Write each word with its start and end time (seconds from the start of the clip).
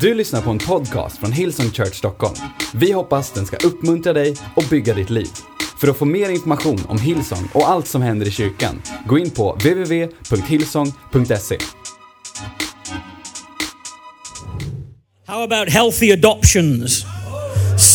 Du 0.00 0.14
lyssnar 0.14 0.42
på 0.42 0.50
en 0.50 0.58
podcast 0.58 1.18
från 1.18 1.32
Hillsong 1.32 1.70
Church 1.70 1.94
Stockholm. 1.94 2.34
Vi 2.74 2.92
hoppas 2.92 3.32
den 3.32 3.46
ska 3.46 3.56
uppmuntra 3.56 4.12
dig 4.12 4.36
och 4.56 4.64
bygga 4.70 4.94
ditt 4.94 5.10
liv. 5.10 5.28
För 5.80 5.88
att 5.88 5.96
få 5.96 6.04
mer 6.04 6.30
information 6.30 6.80
om 6.88 6.98
Hillsong 6.98 7.48
och 7.54 7.68
allt 7.68 7.86
som 7.86 8.02
händer 8.02 8.26
i 8.26 8.30
kyrkan, 8.30 8.82
gå 9.06 9.18
in 9.18 9.30
på 9.30 9.52
www.hillsong.se. 9.52 11.58
How 15.26 15.42
about 15.42 15.68
healthy 15.68 16.12
adoptions? 16.12 17.04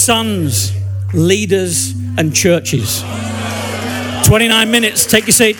Sons, 0.05 0.69
leaders, 1.13 1.91
and 2.19 2.35
churches. 2.35 3.03
29 4.27 4.71
minutes, 4.71 5.07
take 5.07 5.23
your 5.23 5.31
seat. 5.31 5.57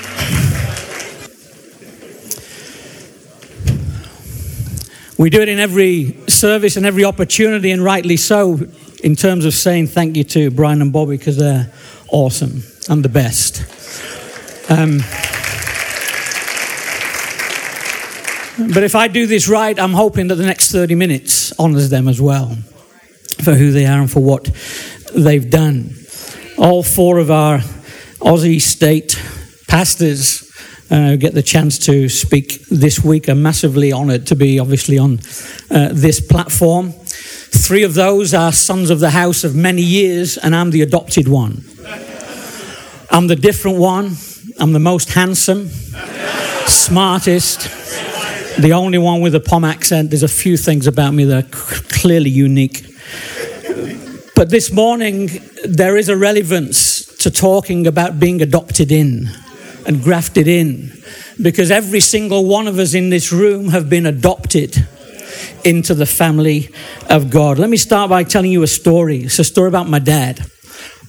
We 5.21 5.29
do 5.29 5.39
it 5.39 5.49
in 5.49 5.59
every 5.59 6.17
service 6.27 6.77
and 6.77 6.85
every 6.87 7.05
opportunity, 7.05 7.69
and 7.69 7.83
rightly 7.83 8.17
so, 8.17 8.59
in 9.03 9.15
terms 9.15 9.45
of 9.45 9.53
saying 9.53 9.85
thank 9.85 10.17
you 10.17 10.23
to 10.23 10.49
Brian 10.49 10.81
and 10.81 10.91
Bobbie 10.91 11.15
because 11.15 11.37
they're 11.37 11.71
awesome 12.07 12.63
and 12.89 13.05
the 13.05 13.09
best. 13.09 13.61
Um, 14.71 14.97
but 18.73 18.81
if 18.81 18.95
I 18.95 19.07
do 19.09 19.27
this 19.27 19.47
right, 19.47 19.79
I'm 19.79 19.93
hoping 19.93 20.27
that 20.29 20.35
the 20.37 20.45
next 20.47 20.71
30 20.71 20.95
minutes 20.95 21.53
honors 21.59 21.91
them 21.91 22.07
as 22.07 22.19
well 22.19 22.55
for 23.43 23.53
who 23.53 23.71
they 23.71 23.85
are 23.85 24.01
and 24.01 24.09
for 24.09 24.21
what 24.21 24.45
they've 25.15 25.51
done. 25.51 25.93
All 26.57 26.81
four 26.81 27.19
of 27.19 27.29
our 27.29 27.59
Aussie 28.21 28.59
state 28.59 29.21
pastors 29.67 30.50
uh, 30.91 31.15
get 31.15 31.33
the 31.33 31.41
chance 31.41 31.79
to 31.79 32.09
speak 32.09 32.65
this 32.67 33.03
week. 33.03 33.29
I'm 33.29 33.41
massively 33.41 33.93
honoured 33.93 34.27
to 34.27 34.35
be 34.35 34.59
obviously 34.59 34.97
on 34.97 35.19
uh, 35.69 35.89
this 35.93 36.19
platform. 36.19 36.91
Three 36.91 37.83
of 37.83 37.93
those 37.93 38.33
are 38.33 38.51
sons 38.51 38.89
of 38.89 38.99
the 38.99 39.11
house 39.11 39.43
of 39.43 39.55
many 39.55 39.81
years, 39.81 40.37
and 40.37 40.53
I'm 40.53 40.71
the 40.71 40.81
adopted 40.81 41.27
one. 41.27 41.63
I'm 43.09 43.27
the 43.27 43.35
different 43.35 43.77
one. 43.77 44.15
I'm 44.59 44.73
the 44.73 44.79
most 44.79 45.13
handsome, 45.13 45.69
smartest, 46.67 47.61
the 48.59 48.73
only 48.73 48.97
one 48.97 49.21
with 49.21 49.33
a 49.33 49.39
POM 49.39 49.63
accent. 49.63 50.09
There's 50.09 50.23
a 50.23 50.27
few 50.27 50.57
things 50.57 50.87
about 50.87 51.13
me 51.13 51.23
that 51.25 51.45
are 51.45 51.49
clearly 51.99 52.29
unique. 52.29 52.85
But 54.35 54.49
this 54.49 54.71
morning, 54.71 55.29
there 55.63 55.95
is 55.97 56.09
a 56.09 56.17
relevance 56.17 57.05
to 57.17 57.31
talking 57.31 57.87
about 57.87 58.19
being 58.19 58.41
adopted 58.41 58.91
in 58.91 59.29
and 59.85 60.03
grafted 60.03 60.47
in 60.47 60.91
because 61.41 61.71
every 61.71 61.99
single 61.99 62.45
one 62.45 62.67
of 62.67 62.79
us 62.79 62.93
in 62.93 63.09
this 63.09 63.31
room 63.31 63.69
have 63.69 63.89
been 63.89 64.05
adopted 64.05 64.75
into 65.63 65.93
the 65.93 66.05
family 66.05 66.69
of 67.09 67.29
God. 67.29 67.59
Let 67.59 67.69
me 67.69 67.77
start 67.77 68.09
by 68.09 68.23
telling 68.23 68.51
you 68.51 68.63
a 68.63 68.67
story. 68.67 69.19
It's 69.19 69.39
a 69.39 69.43
story 69.43 69.67
about 69.67 69.87
my 69.87 69.99
dad. 69.99 70.39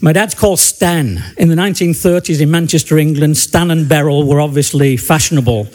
My 0.01 0.13
dad's 0.13 0.35
called 0.35 0.59
Stan. 0.59 1.23
In 1.37 1.49
the 1.49 1.55
1930s 1.55 2.41
in 2.41 2.51
Manchester, 2.51 2.99
England, 2.99 3.37
Stan 3.37 3.71
and 3.71 3.89
Beryl 3.89 4.27
were 4.27 4.41
obviously 4.41 4.97
fashionable. 4.97 5.69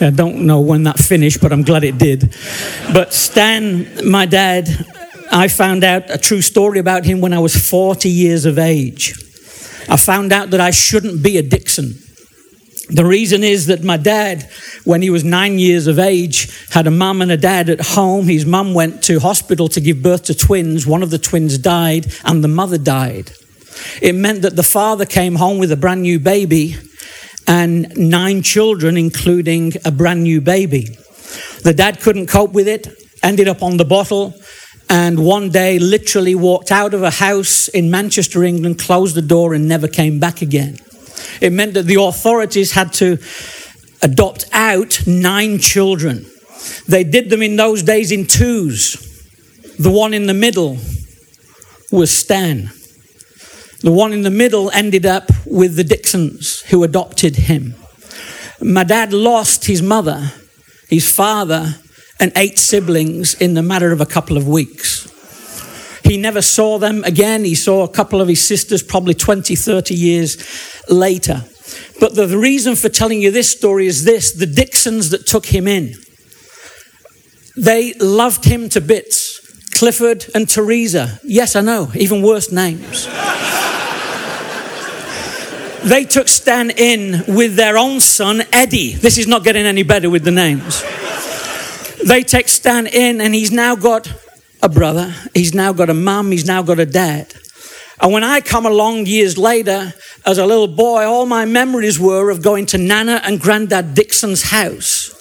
I 0.00 0.10
don't 0.10 0.46
know 0.46 0.60
when 0.60 0.82
that 0.82 0.98
finished, 0.98 1.40
but 1.40 1.52
I'm 1.52 1.62
glad 1.62 1.84
it 1.84 1.96
did. 1.96 2.34
But 2.92 3.14
Stan, 3.14 4.10
my 4.10 4.26
dad, 4.26 4.68
I 5.30 5.46
found 5.46 5.84
out 5.84 6.10
a 6.10 6.18
true 6.18 6.42
story 6.42 6.80
about 6.80 7.04
him 7.04 7.20
when 7.20 7.32
I 7.32 7.38
was 7.38 7.54
40 7.54 8.08
years 8.08 8.46
of 8.46 8.58
age. 8.58 9.14
I 9.88 9.96
found 9.96 10.32
out 10.32 10.50
that 10.50 10.60
I 10.60 10.72
shouldn't 10.72 11.22
be 11.22 11.38
a 11.38 11.42
Dixon. 11.42 12.02
The 12.90 13.04
reason 13.04 13.44
is 13.44 13.66
that 13.66 13.84
my 13.84 13.98
dad, 13.98 14.48
when 14.84 15.02
he 15.02 15.10
was 15.10 15.22
nine 15.22 15.58
years 15.58 15.86
of 15.86 15.98
age, 15.98 16.48
had 16.70 16.86
a 16.86 16.90
mum 16.90 17.20
and 17.20 17.30
a 17.30 17.36
dad 17.36 17.68
at 17.68 17.80
home. 17.80 18.26
His 18.26 18.46
mum 18.46 18.72
went 18.72 19.02
to 19.04 19.20
hospital 19.20 19.68
to 19.68 19.80
give 19.80 20.02
birth 20.02 20.24
to 20.24 20.34
twins. 20.34 20.86
One 20.86 21.02
of 21.02 21.10
the 21.10 21.18
twins 21.18 21.58
died, 21.58 22.06
and 22.24 22.42
the 22.42 22.48
mother 22.48 22.78
died. 22.78 23.32
It 24.00 24.14
meant 24.14 24.42
that 24.42 24.56
the 24.56 24.62
father 24.62 25.04
came 25.04 25.34
home 25.34 25.58
with 25.58 25.70
a 25.70 25.76
brand 25.76 26.02
new 26.02 26.18
baby 26.18 26.76
and 27.46 27.94
nine 27.96 28.42
children, 28.42 28.96
including 28.96 29.74
a 29.84 29.90
brand 29.90 30.22
new 30.22 30.40
baby. 30.40 30.96
The 31.62 31.74
dad 31.74 32.00
couldn't 32.00 32.26
cope 32.26 32.52
with 32.52 32.68
it, 32.68 32.88
ended 33.22 33.48
up 33.48 33.62
on 33.62 33.76
the 33.76 33.84
bottle, 33.84 34.34
and 34.88 35.22
one 35.22 35.50
day 35.50 35.78
literally 35.78 36.34
walked 36.34 36.72
out 36.72 36.94
of 36.94 37.02
a 37.02 37.10
house 37.10 37.68
in 37.68 37.90
Manchester, 37.90 38.44
England, 38.44 38.78
closed 38.78 39.14
the 39.14 39.22
door, 39.22 39.52
and 39.52 39.68
never 39.68 39.88
came 39.88 40.18
back 40.18 40.40
again. 40.40 40.78
It 41.40 41.52
meant 41.52 41.74
that 41.74 41.86
the 41.86 42.00
authorities 42.00 42.72
had 42.72 42.92
to 42.94 43.18
adopt 44.02 44.46
out 44.52 45.06
nine 45.06 45.58
children. 45.58 46.26
They 46.86 47.04
did 47.04 47.30
them 47.30 47.42
in 47.42 47.56
those 47.56 47.82
days 47.82 48.12
in 48.12 48.26
twos. 48.26 49.04
The 49.78 49.90
one 49.90 50.14
in 50.14 50.26
the 50.26 50.34
middle 50.34 50.78
was 51.92 52.10
Stan. 52.10 52.70
The 53.80 53.92
one 53.92 54.12
in 54.12 54.22
the 54.22 54.30
middle 54.30 54.70
ended 54.72 55.06
up 55.06 55.30
with 55.46 55.76
the 55.76 55.84
Dixons 55.84 56.62
who 56.62 56.82
adopted 56.82 57.36
him. 57.36 57.76
My 58.60 58.82
dad 58.82 59.12
lost 59.12 59.66
his 59.66 59.80
mother, 59.82 60.32
his 60.88 61.10
father, 61.10 61.76
and 62.18 62.32
eight 62.34 62.58
siblings 62.58 63.34
in 63.34 63.54
the 63.54 63.62
matter 63.62 63.92
of 63.92 64.00
a 64.00 64.06
couple 64.06 64.36
of 64.36 64.48
weeks. 64.48 64.97
He 66.08 66.16
never 66.16 66.40
saw 66.40 66.78
them 66.78 67.04
again. 67.04 67.44
He 67.44 67.54
saw 67.54 67.84
a 67.84 67.88
couple 67.88 68.22
of 68.22 68.28
his 68.28 68.40
sisters 68.40 68.82
probably 68.82 69.12
20, 69.12 69.54
30 69.54 69.94
years 69.94 70.38
later. 70.88 71.44
But 72.00 72.14
the, 72.14 72.24
the 72.24 72.38
reason 72.38 72.76
for 72.76 72.88
telling 72.88 73.20
you 73.20 73.30
this 73.30 73.50
story 73.50 73.86
is 73.86 74.04
this 74.04 74.32
the 74.32 74.46
Dixons 74.46 75.10
that 75.10 75.26
took 75.26 75.44
him 75.44 75.68
in, 75.68 75.92
they 77.58 77.92
loved 77.94 78.46
him 78.46 78.70
to 78.70 78.80
bits. 78.80 79.38
Clifford 79.78 80.26
and 80.34 80.48
Teresa. 80.48 81.20
Yes, 81.22 81.54
I 81.54 81.60
know, 81.60 81.90
even 81.94 82.22
worse 82.22 82.50
names. 82.50 83.06
they 85.84 86.04
took 86.04 86.26
Stan 86.26 86.70
in 86.70 87.22
with 87.28 87.54
their 87.54 87.78
own 87.78 88.00
son, 88.00 88.42
Eddie. 88.52 88.94
This 88.94 89.18
is 89.18 89.28
not 89.28 89.44
getting 89.44 89.66
any 89.66 89.84
better 89.84 90.10
with 90.10 90.24
the 90.24 90.32
names. 90.32 90.82
They 92.04 92.24
take 92.24 92.48
Stan 92.48 92.88
in, 92.88 93.20
and 93.20 93.32
he's 93.34 93.52
now 93.52 93.76
got 93.76 94.12
a 94.62 94.68
brother, 94.68 95.14
he's 95.34 95.54
now 95.54 95.72
got 95.72 95.90
a 95.90 95.94
mum, 95.94 96.30
he's 96.32 96.46
now 96.46 96.62
got 96.62 96.78
a 96.78 96.86
dad. 96.86 97.32
And 98.00 98.12
when 98.12 98.24
I 98.24 98.40
come 98.40 98.66
along 98.66 99.06
years 99.06 99.36
later, 99.36 99.92
as 100.24 100.38
a 100.38 100.46
little 100.46 100.68
boy, 100.68 101.04
all 101.04 101.26
my 101.26 101.44
memories 101.44 101.98
were 101.98 102.30
of 102.30 102.42
going 102.42 102.66
to 102.66 102.78
Nana 102.78 103.20
and 103.24 103.40
Grandad 103.40 103.94
Dixon's 103.94 104.44
house. 104.44 105.14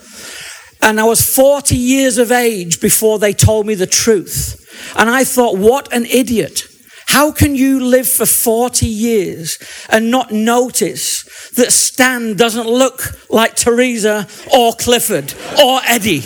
And 0.81 0.99
I 0.99 1.03
was 1.03 1.21
40 1.21 1.75
years 1.75 2.17
of 2.17 2.31
age 2.31 2.79
before 2.79 3.17
they 3.17 3.33
told 3.33 3.65
me 3.65 3.73
the 3.73 3.87
truth. 3.87 4.63
And 4.95 5.09
I 5.09 5.23
thought, 5.23 5.57
what 5.57 5.91
an 5.91 6.05
idiot. 6.05 6.63
How 7.07 7.31
can 7.31 7.55
you 7.55 7.83
live 7.83 8.07
for 8.07 8.25
40 8.25 8.85
years 8.85 9.57
and 9.89 10.11
not 10.11 10.31
notice 10.31 11.23
that 11.51 11.71
Stan 11.71 12.35
doesn't 12.35 12.67
look 12.67 13.17
like 13.29 13.55
Teresa 13.55 14.27
or 14.53 14.73
Clifford 14.73 15.33
or 15.63 15.79
Eddie? 15.87 16.23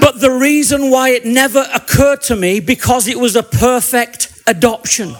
But 0.00 0.20
the 0.20 0.30
reason 0.30 0.90
why 0.90 1.10
it 1.10 1.24
never 1.24 1.66
occurred 1.74 2.22
to 2.22 2.36
me 2.36 2.60
because 2.60 3.06
it 3.06 3.18
was 3.18 3.36
a 3.36 3.42
perfect 3.42 4.32
adoption. 4.46 5.14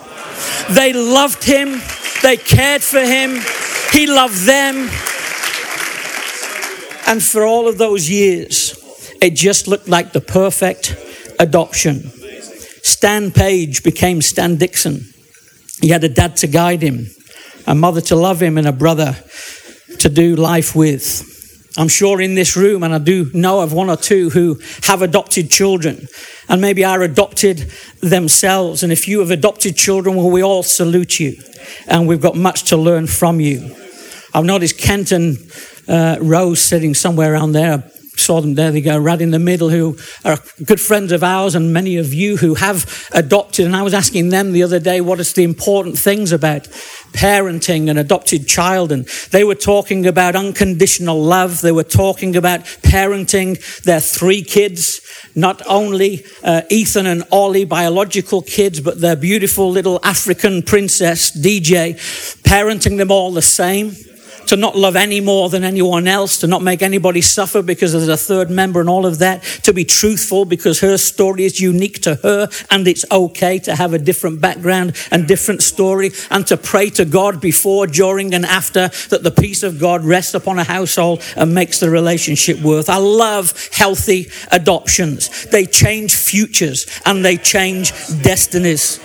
They 0.70 0.92
loved 0.92 1.44
him, 1.44 1.80
they 2.22 2.36
cared 2.36 2.82
for 2.82 3.00
him, 3.00 3.40
he 3.92 4.06
loved 4.06 4.46
them. 4.46 4.88
And 7.06 7.22
for 7.22 7.44
all 7.44 7.68
of 7.68 7.76
those 7.78 8.08
years, 8.08 8.76
it 9.20 9.30
just 9.34 9.68
looked 9.68 9.88
like 9.88 10.12
the 10.12 10.20
perfect 10.20 10.96
adoption. 11.38 12.10
Stan 12.82 13.30
Page 13.30 13.82
became 13.82 14.22
Stan 14.22 14.56
Dixon. 14.56 15.12
He 15.80 15.88
had 15.88 16.04
a 16.04 16.08
dad 16.08 16.36
to 16.38 16.46
guide 16.46 16.82
him, 16.82 17.06
a 17.66 17.74
mother 17.74 18.00
to 18.02 18.16
love 18.16 18.40
him, 18.40 18.58
and 18.58 18.66
a 18.66 18.72
brother 18.72 19.16
to 19.98 20.08
do 20.08 20.36
life 20.36 20.74
with. 20.74 21.29
I'm 21.76 21.88
sure 21.88 22.20
in 22.20 22.34
this 22.34 22.56
room, 22.56 22.82
and 22.82 22.92
I 22.92 22.98
do 22.98 23.30
know 23.32 23.60
of 23.60 23.72
one 23.72 23.88
or 23.88 23.96
two 23.96 24.30
who 24.30 24.60
have 24.84 25.02
adopted 25.02 25.50
children 25.50 26.08
and 26.48 26.60
maybe 26.60 26.84
are 26.84 27.02
adopted 27.02 27.70
themselves. 28.00 28.82
And 28.82 28.92
if 28.92 29.06
you 29.06 29.20
have 29.20 29.30
adopted 29.30 29.76
children, 29.76 30.16
well, 30.16 30.30
we 30.30 30.42
all 30.42 30.64
salute 30.64 31.20
you 31.20 31.36
and 31.86 32.08
we've 32.08 32.20
got 32.20 32.34
much 32.34 32.64
to 32.64 32.76
learn 32.76 33.06
from 33.06 33.40
you. 33.40 33.76
I've 34.34 34.44
noticed 34.44 34.78
Kent 34.78 35.12
and 35.12 35.38
uh, 35.88 36.18
Rose 36.20 36.60
sitting 36.60 36.94
somewhere 36.94 37.32
around 37.32 37.52
there. 37.52 37.84
Saw 38.16 38.40
them 38.40 38.54
there, 38.54 38.70
they 38.70 38.80
go 38.80 38.98
right 38.98 39.20
in 39.20 39.30
the 39.30 39.38
middle, 39.38 39.70
who 39.70 39.96
are 40.24 40.38
good 40.64 40.80
friends 40.80 41.12
of 41.12 41.22
ours, 41.22 41.54
and 41.54 41.72
many 41.72 41.96
of 41.96 42.12
you 42.12 42.36
who 42.36 42.54
have 42.54 43.08
adopted. 43.12 43.66
And 43.66 43.76
I 43.76 43.82
was 43.82 43.94
asking 43.94 44.28
them 44.28 44.52
the 44.52 44.62
other 44.62 44.78
day, 44.80 45.00
what 45.00 45.20
is 45.20 45.32
the 45.32 45.44
important 45.44 45.96
things 45.96 46.32
about 46.32 46.64
parenting 47.12 47.88
an 47.88 47.96
adopted 47.96 48.46
child? 48.46 48.92
And 48.92 49.06
they 49.30 49.44
were 49.44 49.54
talking 49.54 50.06
about 50.06 50.36
unconditional 50.36 51.22
love. 51.22 51.60
They 51.60 51.72
were 51.72 51.84
talking 51.84 52.36
about 52.36 52.60
parenting 52.82 53.82
their 53.82 54.00
three 54.00 54.42
kids, 54.42 55.00
not 55.34 55.62
only 55.66 56.24
uh, 56.42 56.62
Ethan 56.68 57.06
and 57.06 57.24
Ollie, 57.30 57.64
biological 57.64 58.42
kids, 58.42 58.80
but 58.80 59.00
their 59.00 59.16
beautiful 59.16 59.70
little 59.70 60.00
African 60.02 60.62
princess, 60.62 61.30
DJ, 61.30 61.94
parenting 62.42 62.98
them 62.98 63.10
all 63.10 63.32
the 63.32 63.40
same 63.40 63.94
to 64.50 64.56
not 64.56 64.76
love 64.76 64.96
any 64.96 65.20
more 65.20 65.48
than 65.48 65.62
anyone 65.62 66.08
else, 66.08 66.38
to 66.38 66.48
not 66.48 66.60
make 66.60 66.82
anybody 66.82 67.20
suffer 67.20 67.62
because 67.62 67.92
there's 67.92 68.08
a 68.08 68.16
third 68.16 68.50
member 68.50 68.80
and 68.80 68.88
all 68.88 69.06
of 69.06 69.20
that, 69.20 69.44
to 69.62 69.72
be 69.72 69.84
truthful 69.84 70.44
because 70.44 70.80
her 70.80 70.98
story 70.98 71.44
is 71.44 71.60
unique 71.60 72.02
to 72.02 72.16
her 72.16 72.48
and 72.68 72.88
it's 72.88 73.04
okay 73.12 73.60
to 73.60 73.76
have 73.76 73.94
a 73.94 73.98
different 73.98 74.40
background 74.40 74.96
and 75.12 75.28
different 75.28 75.62
story, 75.62 76.10
and 76.32 76.48
to 76.48 76.56
pray 76.56 76.90
to 76.90 77.04
God 77.04 77.40
before, 77.40 77.86
during, 77.86 78.34
and 78.34 78.44
after 78.44 78.88
that 79.10 79.22
the 79.22 79.30
peace 79.30 79.62
of 79.62 79.78
God 79.78 80.04
rests 80.04 80.34
upon 80.34 80.58
a 80.58 80.64
household 80.64 81.22
and 81.36 81.54
makes 81.54 81.78
the 81.78 81.88
relationship 81.88 82.58
worth. 82.60 82.90
I 82.90 82.96
love 82.96 83.54
healthy 83.72 84.26
adoptions. 84.50 85.46
They 85.46 85.64
change 85.64 86.16
futures 86.16 86.86
and 87.06 87.24
they 87.24 87.36
change 87.36 87.92
destinies. 88.22 88.98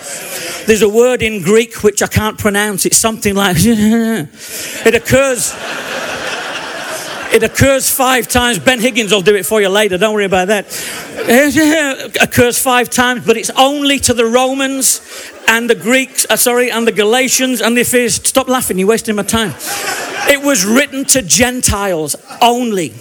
There's 0.66 0.82
a 0.82 0.90
word 0.90 1.22
in 1.22 1.44
Greek 1.44 1.84
which 1.84 2.02
I 2.02 2.08
can't 2.08 2.40
pronounce. 2.40 2.88
It's 2.88 2.98
something 2.98 3.36
like 3.36 3.58
it 3.60 4.96
occurs. 4.96 5.35
It 7.34 7.44
occurs 7.44 7.90
five 7.90 8.30
times. 8.30 8.60
Ben 8.60 8.80
Higgins 8.80 9.12
will 9.12 9.22
do 9.22 9.36
it 9.36 9.46
for 9.46 9.60
you 9.60 9.68
later. 9.68 9.98
Don't 9.98 10.14
worry 10.14 10.26
about 10.26 10.48
that. 10.48 10.66
It 11.28 12.16
occurs 12.22 12.58
five 12.58 12.90
times, 12.90 13.26
but 13.26 13.36
it's 13.36 13.50
only 13.52 14.00
to 14.00 14.14
the 14.14 14.26
Romans 14.26 15.02
and 15.48 15.70
the 15.70 15.76
Greeks, 15.76 16.26
uh, 16.30 16.38
sorry, 16.38 16.72
and 16.72 16.88
the 16.88 16.92
Galatians 16.92 17.62
and 17.62 17.76
the 17.76 17.82
Ephesians. 17.82 18.28
Stop 18.28 18.48
laughing, 18.48 18.80
you're 18.80 18.88
wasting 18.88 19.16
my 19.16 19.24
time. 19.24 19.54
It 20.30 20.42
was 20.44 20.66
written 20.66 21.04
to 21.06 21.22
Gentiles 21.22 22.16
only. 22.42 22.94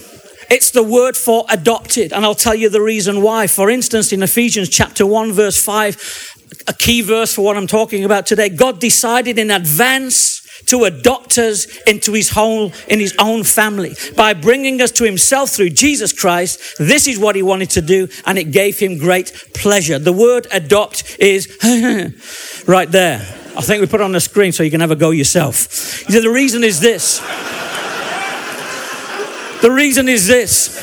It's 0.50 0.72
the 0.72 0.82
word 0.82 1.16
for 1.16 1.44
adopted, 1.48 2.12
and 2.12 2.25
I'll 2.25 2.34
tell 2.34 2.54
you 2.54 2.69
the 2.69 2.82
reason 2.82 3.22
why. 3.22 3.46
For 3.46 3.70
instance, 3.70 4.12
in 4.12 4.22
Ephesians 4.22 4.69
chapter 4.69 5.06
1, 5.06 5.32
verse 5.32 5.62
5, 5.62 6.64
a 6.66 6.72
key 6.72 7.02
verse 7.02 7.34
for 7.34 7.44
what 7.44 7.56
I'm 7.56 7.66
talking 7.66 8.04
about 8.04 8.26
today, 8.26 8.48
God 8.48 8.80
decided 8.80 9.38
in 9.38 9.50
advance 9.50 10.44
to 10.75 10.85
adopt 10.85 11.38
us 11.38 11.67
into 11.82 12.12
his 12.12 12.31
whole 12.31 12.73
in 12.88 12.99
his 12.99 13.15
own 13.21 13.44
family. 13.44 13.94
By 14.17 14.35
bringing 14.35 14.82
us 14.82 14.91
to 14.93 15.05
himself 15.05 15.50
through 15.50 15.71
Jesus 15.71 16.12
Christ 16.12 16.79
this 16.79 17.06
is 17.06 17.17
what 17.17 17.37
he 17.37 17.43
wanted 17.43 17.71
to 17.71 17.81
do 17.81 18.09
and 18.26 18.38
it 18.38 18.50
gave 18.50 18.81
him 18.81 18.99
great 18.99 19.32
pleasure. 19.55 20.00
The 20.00 20.12
word 20.12 20.49
adopt 20.50 21.17
is 21.21 21.47
right 22.67 22.91
there. 22.91 23.21
I 23.56 23.61
think 23.61 23.82
we 23.82 23.87
put 23.87 24.00
it 24.00 24.05
on 24.05 24.11
the 24.11 24.21
screen 24.21 24.50
so 24.50 24.65
you 24.65 24.71
can 24.71 24.81
have 24.81 24.91
a 24.91 24.97
go 24.97 25.12
yourself. 25.12 26.05
The 26.09 26.29
reason 26.29 26.65
is 26.65 26.81
this. 26.81 27.21
The 29.62 29.71
reason 29.71 30.09
is 30.09 30.26
this 30.26 30.81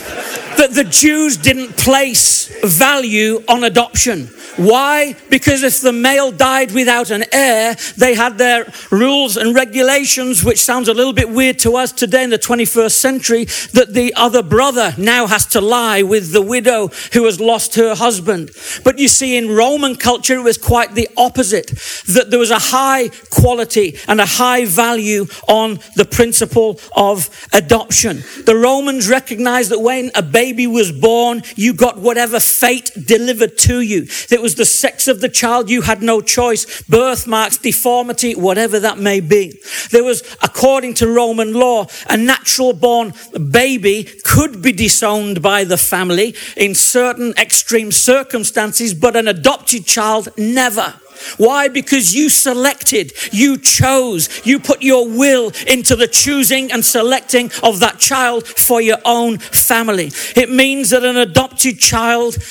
that 0.58 0.72
the 0.72 0.84
Jews 0.84 1.38
didn't 1.38 1.76
place 1.76 2.48
value 2.64 3.44
on 3.50 3.64
adoption 3.66 4.30
why? 4.58 5.16
Because 5.30 5.64
if 5.64 5.82
the 5.82 5.94
male 5.94 6.32
died 6.32 6.72
without 6.72 7.10
an 7.12 7.26
heir, 7.32 7.76
they 7.98 8.16
had 8.16 8.38
their 8.38 8.72
rules 8.92 9.38
and 9.38 9.56
regulations, 9.56 10.44
which 10.44 10.62
sounds 10.62 10.88
a 10.88 10.94
little 10.94 11.14
bit 11.14 11.30
weird 11.30 11.60
to 11.60 11.76
us 11.76 11.92
today 11.92 12.24
in 12.24 12.30
the 12.30 12.40
21st 12.40 12.92
century, 12.92 13.46
that 13.74 13.94
the 13.94 14.14
other 14.16 14.44
brother 14.44 14.94
now 14.98 15.28
has 15.28 15.46
to 15.48 15.62
lie 15.62 16.04
with 16.04 16.32
the 16.32 16.42
widow 16.42 16.90
who 17.14 17.26
has 17.26 17.40
lost 17.40 17.76
her 17.76 17.96
husband. 17.96 18.52
But 18.84 19.00
you 19.00 19.08
see, 19.08 19.38
in 19.38 19.50
Roman 19.50 19.96
culture, 19.96 20.36
it 20.36 20.44
was 20.44 20.58
quite 20.58 20.96
the 20.96 21.10
opposite, 21.18 21.68
that 22.08 22.28
there 22.30 22.40
was 22.40 22.52
a 22.52 22.60
high 22.60 23.10
quality 23.30 23.98
and 24.08 24.20
a 24.20 24.26
high 24.26 24.66
value 24.66 25.26
on 25.48 25.80
the 25.96 26.06
principle 26.06 26.80
of 26.96 27.30
adoption. 27.54 28.24
The 28.46 28.56
Romans 28.56 29.10
recognized 29.10 29.72
that 29.72 29.80
when 29.80 30.12
a 30.16 30.22
baby 30.22 30.68
was 30.68 30.92
born, 30.92 31.44
you 31.56 31.74
got 31.74 31.98
whatever 31.98 32.40
fate 32.40 32.92
delivered 33.06 33.58
to 33.60 33.82
you. 33.82 34.06
There 34.30 34.41
it 34.42 34.44
was 34.44 34.56
the 34.56 34.66
sex 34.66 35.08
of 35.08 35.22
the 35.22 35.30
child, 35.30 35.70
you 35.70 35.84
had 35.84 36.02
no 36.02 36.20
choice. 36.20 36.82
Birthmarks, 36.90 37.58
deformity, 37.58 38.34
whatever 38.34 38.80
that 38.80 38.98
may 38.98 39.20
be. 39.20 39.62
There 39.92 40.04
was, 40.04 40.24
according 40.42 40.96
to 40.96 41.08
Roman 41.08 41.54
law, 41.54 41.86
a 42.10 42.18
natural 42.18 42.74
born 42.74 43.14
baby 43.52 44.10
could 44.24 44.64
be 44.64 44.72
disowned 44.72 45.44
by 45.44 45.64
the 45.64 45.78
family 45.78 46.34
in 46.58 46.74
certain 46.74 47.36
extreme 47.38 47.92
circumstances, 47.92 48.96
but 48.96 49.16
an 49.16 49.28
adopted 49.28 49.86
child 49.86 50.30
never. 50.40 50.96
Why? 51.38 51.68
Because 51.68 52.16
you 52.16 52.30
selected, 52.30 53.14
you 53.32 53.60
chose, 53.60 54.44
you 54.44 54.60
put 54.60 54.82
your 54.82 55.08
will 55.08 55.52
into 55.68 55.96
the 55.96 56.08
choosing 56.08 56.72
and 56.72 56.84
selecting 56.84 57.52
of 57.62 57.80
that 57.82 58.00
child 58.00 58.48
for 58.48 58.82
your 58.82 58.98
own 59.06 59.38
family. 59.38 60.12
It 60.36 60.50
means 60.50 60.90
that 60.90 61.04
an 61.04 61.18
adopted 61.18 61.78
child 61.78 62.42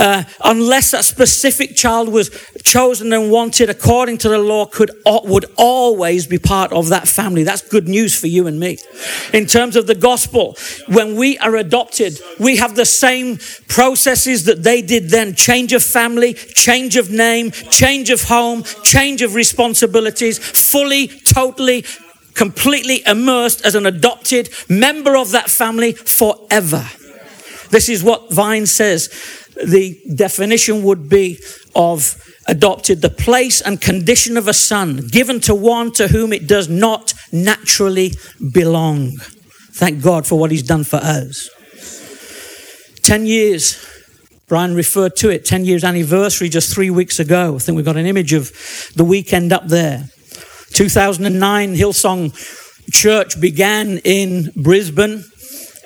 uh, 0.00 0.24
unless 0.42 0.92
that 0.92 1.04
specific 1.04 1.76
child 1.76 2.08
was 2.08 2.30
chosen 2.62 3.12
and 3.12 3.30
wanted 3.30 3.68
according 3.68 4.16
to 4.18 4.30
the 4.30 4.38
law, 4.38 4.64
could 4.64 4.90
would 5.04 5.44
always 5.56 6.26
be 6.26 6.38
part 6.38 6.72
of 6.72 6.88
that 6.88 7.06
family. 7.06 7.44
That's 7.44 7.60
good 7.60 7.86
news 7.86 8.18
for 8.18 8.26
you 8.26 8.46
and 8.46 8.58
me. 8.58 8.78
In 9.34 9.44
terms 9.44 9.76
of 9.76 9.86
the 9.86 9.94
gospel, 9.94 10.56
when 10.88 11.16
we 11.16 11.36
are 11.38 11.54
adopted, 11.56 12.18
we 12.38 12.56
have 12.56 12.76
the 12.76 12.86
same 12.86 13.38
processes 13.68 14.46
that 14.46 14.62
they 14.62 14.80
did 14.80 15.10
then: 15.10 15.34
change 15.34 15.74
of 15.74 15.84
family, 15.84 16.32
change 16.32 16.96
of 16.96 17.10
name, 17.10 17.50
change 17.50 18.08
of 18.08 18.22
home, 18.22 18.64
change 18.82 19.20
of 19.20 19.34
responsibilities, 19.34 20.38
fully, 20.38 21.08
totally 21.08 21.84
completely 22.32 23.02
immersed 23.06 23.66
as 23.66 23.74
an 23.74 23.84
adopted 23.84 24.48
member 24.66 25.14
of 25.14 25.32
that 25.32 25.50
family 25.50 25.92
forever. 25.92 26.88
This 27.68 27.88
is 27.88 28.02
what 28.02 28.32
Vine 28.32 28.66
says 28.66 29.08
the 29.64 30.00
definition 30.14 30.82
would 30.84 31.08
be 31.08 31.38
of 31.74 32.16
adopted 32.46 33.02
the 33.02 33.10
place 33.10 33.60
and 33.60 33.80
condition 33.80 34.36
of 34.36 34.48
a 34.48 34.54
son 34.54 35.06
given 35.08 35.40
to 35.40 35.54
one 35.54 35.92
to 35.92 36.08
whom 36.08 36.32
it 36.32 36.46
does 36.46 36.68
not 36.68 37.14
naturally 37.32 38.12
belong. 38.52 39.12
Thank 39.72 40.02
God 40.02 40.26
for 40.26 40.38
what 40.38 40.50
he's 40.50 40.62
done 40.62 40.84
for 40.84 40.96
us. 40.96 41.48
10 43.02 43.26
years, 43.26 43.86
Brian 44.48 44.74
referred 44.74 45.16
to 45.16 45.30
it, 45.30 45.44
10 45.44 45.64
years 45.64 45.84
anniversary 45.84 46.48
just 46.48 46.74
three 46.74 46.90
weeks 46.90 47.18
ago. 47.18 47.54
I 47.54 47.58
think 47.58 47.76
we've 47.76 47.84
got 47.84 47.96
an 47.96 48.06
image 48.06 48.32
of 48.32 48.52
the 48.96 49.04
weekend 49.04 49.52
up 49.52 49.68
there. 49.68 50.04
2009, 50.72 51.74
Hillsong 51.74 52.32
Church 52.92 53.40
began 53.40 53.98
in 53.98 54.52
Brisbane 54.56 55.24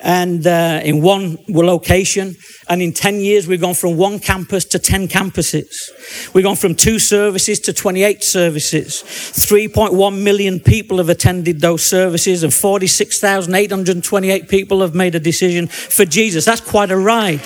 and 0.05 0.45
uh, 0.45 0.79
in 0.83 1.01
one 1.01 1.37
location. 1.49 2.35
And 2.69 2.81
in 2.81 2.93
10 2.93 3.19
years, 3.19 3.47
we've 3.47 3.59
gone 3.59 3.73
from 3.73 3.97
one 3.97 4.19
campus 4.19 4.63
to 4.65 4.79
10 4.79 5.07
campuses. 5.07 5.89
We've 6.33 6.43
gone 6.43 6.55
from 6.55 6.75
two 6.75 6.99
services 6.99 7.59
to 7.61 7.73
28 7.73 8.23
services. 8.23 9.03
3.1 9.03 10.23
million 10.23 10.59
people 10.59 10.99
have 10.99 11.09
attended 11.09 11.59
those 11.59 11.83
services, 11.83 12.43
and 12.43 12.53
46,828 12.53 14.47
people 14.47 14.81
have 14.81 14.93
made 14.93 15.15
a 15.15 15.19
decision 15.19 15.67
for 15.67 16.05
Jesus. 16.05 16.45
That's 16.45 16.61
quite 16.61 16.91
a 16.91 16.97
ride. 16.97 17.41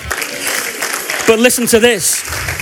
But 1.26 1.38
listen 1.38 1.66
to 1.68 1.78
this. 1.80 2.59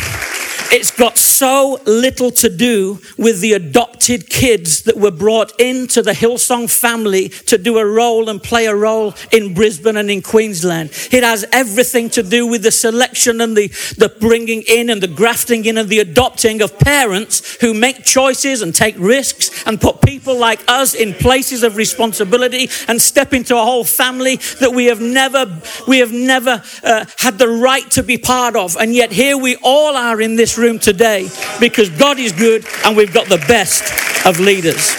It's 0.70 0.90
got 0.90 1.16
so 1.16 1.80
little 1.86 2.30
to 2.32 2.50
do 2.50 3.00
with 3.16 3.40
the 3.40 3.54
adopted 3.54 4.28
kids 4.28 4.82
that 4.82 4.98
were 4.98 5.10
brought 5.10 5.58
into 5.58 6.02
the 6.02 6.10
Hillsong 6.10 6.70
family 6.70 7.30
to 7.46 7.56
do 7.56 7.78
a 7.78 7.86
role 7.86 8.28
and 8.28 8.42
play 8.42 8.66
a 8.66 8.74
role 8.74 9.14
in 9.32 9.54
Brisbane 9.54 9.96
and 9.96 10.10
in 10.10 10.20
Queensland. 10.20 10.90
It 11.10 11.22
has 11.22 11.46
everything 11.52 12.10
to 12.10 12.22
do 12.22 12.46
with 12.46 12.64
the 12.64 12.70
selection 12.70 13.40
and 13.40 13.56
the, 13.56 13.68
the 13.96 14.14
bringing 14.20 14.62
in 14.68 14.90
and 14.90 15.02
the 15.02 15.08
grafting 15.08 15.64
in 15.64 15.78
and 15.78 15.88
the 15.88 16.00
adopting 16.00 16.60
of 16.60 16.78
parents 16.78 17.56
who 17.62 17.72
make 17.72 18.04
choices 18.04 18.60
and 18.60 18.74
take 18.74 18.96
risks 18.98 19.66
and 19.66 19.80
put 19.80 20.02
people 20.02 20.36
like 20.36 20.60
us 20.68 20.92
in 20.92 21.14
places 21.14 21.62
of 21.62 21.76
responsibility 21.76 22.68
and 22.88 23.00
step 23.00 23.32
into 23.32 23.56
a 23.56 23.62
whole 23.62 23.84
family 23.84 24.36
that 24.60 24.74
we 24.74 24.84
have 24.86 25.00
never, 25.00 25.46
we 25.86 26.00
have 26.00 26.12
never 26.12 26.62
uh, 26.84 27.06
had 27.16 27.38
the 27.38 27.48
right 27.48 27.90
to 27.92 28.02
be 28.02 28.18
part 28.18 28.54
of. 28.54 28.76
And 28.76 28.94
yet 28.94 29.12
here 29.12 29.38
we 29.38 29.56
all 29.62 29.96
are 29.96 30.20
in 30.20 30.36
this 30.36 30.57
room 30.58 30.78
today 30.78 31.28
because 31.60 31.88
God 31.90 32.18
is 32.18 32.32
good 32.32 32.66
and 32.84 32.96
we've 32.96 33.12
got 33.12 33.28
the 33.28 33.38
best 33.48 33.84
of 34.26 34.40
leaders. 34.40 34.94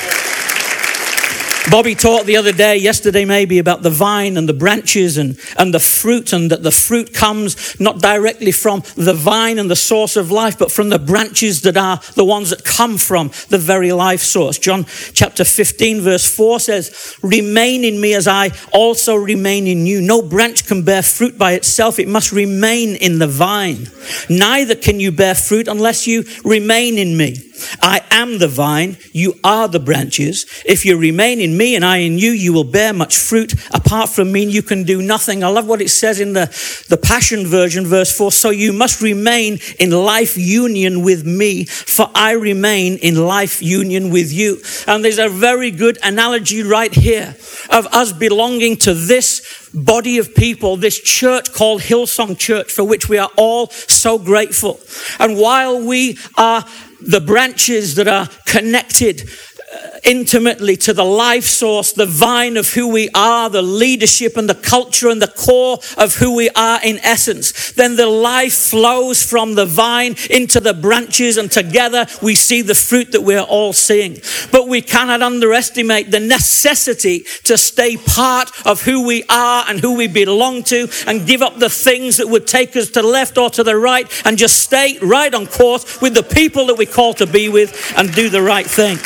Bobbie 1.69 1.93
taught 1.93 2.25
the 2.25 2.38
other 2.38 2.51
day, 2.51 2.77
yesterday 2.77 3.25
maybe, 3.25 3.59
about 3.59 3.83
the 3.83 3.91
vine 3.91 4.38
and 4.38 4.49
the 4.49 4.53
branches 4.53 5.17
and, 5.17 5.38
and 5.55 5.71
the 5.71 5.79
fruit, 5.79 6.33
and 6.33 6.49
that 6.49 6.63
the 6.63 6.71
fruit 6.71 7.13
comes 7.13 7.79
not 7.79 7.99
directly 8.01 8.51
from 8.51 8.81
the 8.95 9.13
vine 9.13 9.59
and 9.59 9.69
the 9.69 9.75
source 9.75 10.15
of 10.15 10.31
life, 10.31 10.57
but 10.57 10.71
from 10.71 10.89
the 10.89 10.97
branches 10.97 11.61
that 11.61 11.77
are 11.77 11.99
the 12.15 12.25
ones 12.25 12.49
that 12.49 12.63
come 12.63 12.97
from 12.97 13.29
the 13.49 13.59
very 13.59 13.91
life 13.91 14.21
source. 14.21 14.57
John 14.57 14.85
chapter 15.13 15.43
15, 15.43 16.01
verse 16.01 16.35
4 16.35 16.59
says, 16.59 17.15
Remain 17.21 17.83
in 17.83 18.01
me 18.01 18.15
as 18.15 18.27
I 18.27 18.49
also 18.73 19.15
remain 19.15 19.67
in 19.67 19.85
you. 19.85 20.01
No 20.01 20.23
branch 20.23 20.65
can 20.65 20.83
bear 20.83 21.03
fruit 21.03 21.38
by 21.38 21.53
itself, 21.53 21.99
it 21.99 22.07
must 22.07 22.31
remain 22.31 22.95
in 22.95 23.19
the 23.19 23.27
vine. 23.27 23.88
Neither 24.27 24.73
can 24.73 24.99
you 24.99 25.11
bear 25.11 25.35
fruit 25.35 25.67
unless 25.67 26.07
you 26.07 26.23
remain 26.43 26.97
in 26.97 27.15
me. 27.15 27.49
I 27.81 28.01
am 28.11 28.39
the 28.39 28.47
vine, 28.47 28.97
you 29.11 29.35
are 29.43 29.67
the 29.67 29.79
branches. 29.79 30.45
If 30.65 30.85
you 30.85 30.97
remain 30.97 31.39
in 31.39 31.57
me 31.57 31.75
and 31.75 31.85
I 31.85 31.97
in 31.97 32.17
you, 32.17 32.31
you 32.31 32.53
will 32.53 32.63
bear 32.63 32.93
much 32.93 33.17
fruit. 33.17 33.53
Apart 33.73 34.09
from 34.09 34.31
me, 34.31 34.43
you 34.43 34.61
can 34.61 34.83
do 34.83 35.01
nothing. 35.01 35.43
I 35.43 35.47
love 35.47 35.67
what 35.67 35.81
it 35.81 35.89
says 35.89 36.19
in 36.19 36.33
the, 36.33 36.45
the 36.89 36.97
Passion 36.97 37.45
Version, 37.45 37.85
verse 37.85 38.15
4. 38.15 38.31
So 38.31 38.49
you 38.49 38.73
must 38.73 39.01
remain 39.01 39.59
in 39.79 39.91
life 39.91 40.37
union 40.37 41.03
with 41.03 41.25
me, 41.25 41.65
for 41.65 42.09
I 42.13 42.31
remain 42.31 42.97
in 42.97 43.15
life 43.15 43.61
union 43.61 44.11
with 44.11 44.31
you. 44.31 44.61
And 44.87 45.03
there's 45.03 45.19
a 45.19 45.29
very 45.29 45.71
good 45.71 45.97
analogy 46.03 46.63
right 46.63 46.93
here 46.93 47.35
of 47.69 47.87
us 47.87 48.11
belonging 48.11 48.77
to 48.77 48.93
this 48.93 49.68
body 49.73 50.17
of 50.17 50.35
people, 50.35 50.77
this 50.77 50.99
church 50.99 51.53
called 51.53 51.81
Hillsong 51.81 52.38
Church, 52.38 52.71
for 52.71 52.83
which 52.83 53.09
we 53.09 53.17
are 53.17 53.29
all 53.38 53.67
so 53.69 54.17
grateful. 54.17 54.79
And 55.19 55.38
while 55.38 55.85
we 55.85 56.17
are 56.38 56.65
the 57.01 57.21
branches 57.21 57.95
that 57.95 58.07
are 58.07 58.27
connected 58.45 59.29
uh, 59.71 59.99
intimately 60.03 60.75
to 60.77 60.94
the 60.94 61.03
life 61.03 61.46
source, 61.46 61.91
the 61.91 62.06
vine 62.06 62.58
of 62.58 62.74
who 62.74 62.88
we 62.88 63.10
are, 63.13 63.50
the 63.50 63.62
leadership 63.62 64.38
and 64.38 64.50
the 64.50 64.56
culture 64.56 65.10
and 65.10 65.22
the 65.22 65.27
core 65.27 65.79
of 65.98 66.15
who 66.15 66.36
we 66.36 66.50
are 66.51 66.79
in 66.84 67.00
essence. 67.00 67.72
Then 67.72 67.96
the 67.96 68.08
life 68.08 68.53
flows 68.53 69.24
from 69.24 69.56
the 69.56 69.65
vine 69.65 70.15
into 70.29 70.60
the 70.60 70.74
branches, 70.74 71.38
and 71.38 71.51
together 71.51 72.06
we 72.22 72.36
see 72.36 72.62
the 72.62 72.75
fruit 72.75 73.12
that 73.12 73.22
we're 73.22 73.41
all 73.41 73.74
seeing. 73.74 74.18
But 74.51 74.68
we 74.68 74.82
cannot 74.82 75.22
underestimate 75.22 76.12
the 76.12 76.20
necessity 76.20 77.25
to 77.46 77.58
stay 77.58 77.98
part 77.98 78.51
of 78.65 78.84
who 78.84 79.06
we 79.06 79.24
are 79.29 79.65
and 79.68 79.79
who 79.79 79.96
we 79.96 80.08
belong 80.08 80.63
to 80.63 80.88
and 81.08 81.25
give 81.27 81.41
up 81.41 81.58
the 81.58 81.70
things 81.70 82.18
that 82.18 82.27
would 82.27 82.48
take 82.48 82.75
us 82.75 82.89
to 82.89 83.01
the 83.01 83.08
left 83.08 83.38
or 83.38 83.50
to 83.50 83.63
the 83.63 83.77
right 83.77 84.08
and 84.25 84.38
just 84.38 84.62
stay 84.62 84.98
right 85.01 85.34
on 85.34 85.48
course 85.48 86.01
with 86.01 86.13
the 86.13 86.24
people 86.24 86.65
that 86.68 86.77
we 86.77 86.86
call 86.86 87.13
to 87.13 87.25
be 87.25 87.50
with 87.50 87.94
and 87.98 88.13
do 88.13 88.29
the 88.29 88.41
right 88.41 88.65
thing. 88.68 88.98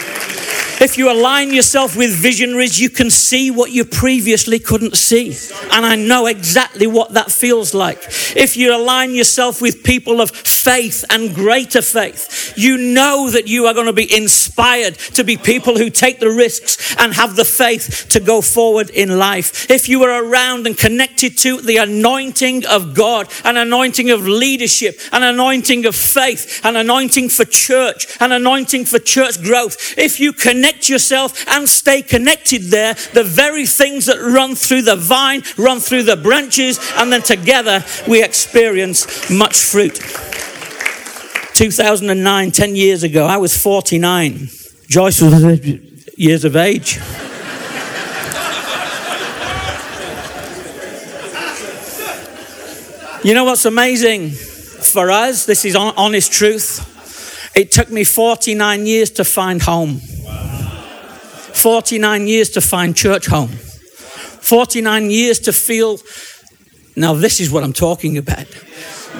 If 0.84 0.98
you 0.98 1.10
align 1.10 1.54
yourself 1.54 1.96
with 1.96 2.12
visionaries, 2.12 2.78
you 2.78 2.90
can 2.90 3.10
see 3.10 3.50
what 3.50 3.72
you 3.72 3.86
previously 3.86 4.60
couldn't 4.60 4.98
see. 4.98 5.34
And 5.72 5.86
I 5.86 5.96
know 5.96 6.26
exactly 6.26 6.88
what 6.88 7.14
that 7.14 7.32
feels 7.32 7.74
like. 7.74 8.04
If 8.36 8.58
you 8.58 8.76
align 8.76 9.16
yourself 9.16 9.62
with 9.62 9.86
people 9.86 10.20
of 10.20 10.32
faith 10.32 11.06
and 11.10 11.34
greater 11.34 11.82
faith, 11.82 12.54
you 12.58 12.76
know 12.76 13.30
that 13.30 13.48
you 13.48 13.66
are 13.68 13.74
going 13.74 13.86
to 13.86 13.94
be 13.94 14.14
inspired 14.14 14.96
to 15.16 15.24
be 15.24 15.38
people 15.38 15.78
who 15.78 15.90
take 15.90 16.20
the 16.20 16.30
risks 16.30 16.94
and 16.98 17.14
have 17.14 17.38
the 17.38 17.46
faith 17.46 18.08
to 18.10 18.20
go 18.20 18.42
forward 18.42 18.90
in 18.90 19.18
life. 19.18 19.72
If 19.72 19.88
you 19.88 20.04
are 20.04 20.22
around 20.22 20.68
and 20.68 20.78
connected 20.78 21.38
to 21.40 21.62
the 21.62 21.78
anointing 21.78 22.66
of 22.66 22.94
God, 22.94 23.32
an 23.46 23.56
anointing 23.56 24.12
of 24.12 24.28
leadership, 24.28 25.00
an 25.14 25.24
anointing 25.24 25.86
of 25.86 25.96
faith, 25.96 26.60
an 26.66 26.76
anointing 26.76 27.30
for 27.30 27.46
church, 27.46 28.18
an 28.20 28.34
anointing 28.34 28.84
for 28.84 29.00
church 29.00 29.42
growth, 29.42 29.98
if 29.98 30.20
you 30.20 30.34
connect 30.34 30.73
connect 30.74 30.90
yourself 30.90 31.48
and 31.50 31.70
stay 31.70 32.02
connected 32.02 32.64
there. 32.64 32.96
The 33.14 33.24
very 33.24 33.66
things 33.66 34.08
that 34.08 34.20
run 34.20 34.56
through 34.56 34.84
the 34.84 34.96
vine 34.96 35.44
run 35.58 35.80
through 35.80 36.04
the 36.04 36.18
branches, 36.18 36.80
and 36.98 37.12
then 37.12 37.22
together 37.22 37.84
we 38.08 38.24
experience 38.24 39.30
much 39.30 39.58
fruit. 39.58 40.00
2009, 41.56 42.52
10 42.52 42.76
years 42.76 43.04
ago, 43.04 43.26
I 43.26 43.38
was 43.38 43.56
49. 43.56 44.50
Joyce 44.88 45.22
was 45.22 45.64
years 46.18 46.46
of 46.46 46.56
age. 46.56 47.00
you 53.24 53.34
know 53.36 53.44
what's 53.44 53.66
amazing 53.66 54.32
for 54.32 55.12
us? 55.12 55.46
This 55.46 55.66
is 55.66 55.76
honest 55.76 56.32
truth. 56.32 56.90
It 57.56 57.72
took 57.72 57.92
me 57.92 58.04
49 58.04 58.88
years 58.88 59.12
to 59.12 59.24
find 59.24 59.62
home. 59.62 60.02
49 61.54 62.28
years 62.28 62.50
to 62.52 62.62
find 62.62 62.96
church 62.96 63.28
home, 63.28 63.50
49 63.50 65.10
years 65.10 65.40
to 65.40 65.54
feel. 65.54 66.00
Now, 66.96 67.14
this 67.14 67.40
is 67.40 67.52
what 67.52 67.64
I'm 67.64 67.74
talking 67.74 68.18
about. 68.18 68.48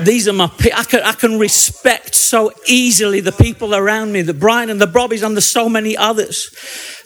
These 0.02 0.28
are 0.28 0.34
my, 0.34 0.52
I 0.76 0.84
can, 0.84 1.02
I 1.04 1.12
can 1.14 1.38
respect 1.38 2.16
so 2.16 2.52
easily 2.68 3.20
the 3.20 3.32
people 3.32 3.76
around 3.76 4.12
me, 4.12 4.24
the 4.24 4.34
Brian 4.34 4.72
and 4.72 4.82
the 4.82 4.88
Bobbies 4.88 5.22
and 5.22 5.38
the 5.38 5.42
so 5.42 5.70
many 5.70 5.96
others. 5.96 6.50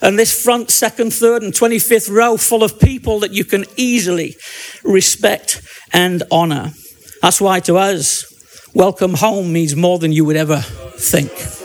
And 0.00 0.18
this 0.18 0.42
front, 0.42 0.70
second, 0.70 1.12
third, 1.12 1.42
and 1.42 1.52
25th 1.52 2.10
row 2.10 2.38
full 2.38 2.64
of 2.64 2.80
people 2.80 3.20
that 3.20 3.32
you 3.32 3.44
can 3.44 3.66
easily 3.76 4.36
respect 4.82 5.60
and 5.92 6.22
honor. 6.30 6.72
That's 7.20 7.40
why 7.40 7.60
to 7.60 7.76
us, 7.76 8.24
welcome 8.74 9.14
home 9.14 9.52
means 9.52 9.76
more 9.76 9.98
than 9.98 10.12
you 10.12 10.24
would 10.24 10.36
ever 10.36 10.60
think. 10.96 11.57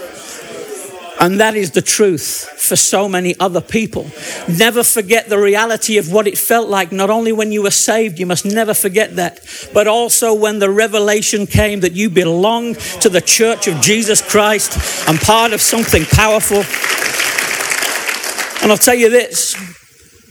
And 1.19 1.39
that 1.39 1.55
is 1.55 1.71
the 1.71 1.81
truth 1.81 2.49
for 2.57 2.75
so 2.75 3.07
many 3.07 3.35
other 3.39 3.61
people. 3.61 4.09
Never 4.47 4.83
forget 4.83 5.29
the 5.29 5.37
reality 5.37 5.97
of 5.97 6.11
what 6.11 6.27
it 6.27 6.37
felt 6.37 6.69
like, 6.69 6.91
not 6.91 7.09
only 7.09 7.31
when 7.31 7.51
you 7.51 7.61
were 7.61 7.71
saved, 7.71 8.19
you 8.19 8.25
must 8.25 8.45
never 8.45 8.73
forget 8.73 9.15
that, 9.15 9.39
but 9.73 9.87
also 9.87 10.33
when 10.33 10.59
the 10.59 10.69
revelation 10.69 11.45
came 11.47 11.81
that 11.81 11.93
you 11.93 12.09
belong 12.09 12.75
to 13.01 13.09
the 13.09 13.21
church 13.21 13.67
of 13.67 13.79
Jesus 13.79 14.21
Christ 14.21 15.07
and 15.07 15.19
part 15.19 15.53
of 15.53 15.61
something 15.61 16.03
powerful. 16.05 16.63
And 18.61 18.71
I'll 18.71 18.77
tell 18.77 18.95
you 18.95 19.09
this 19.09 19.55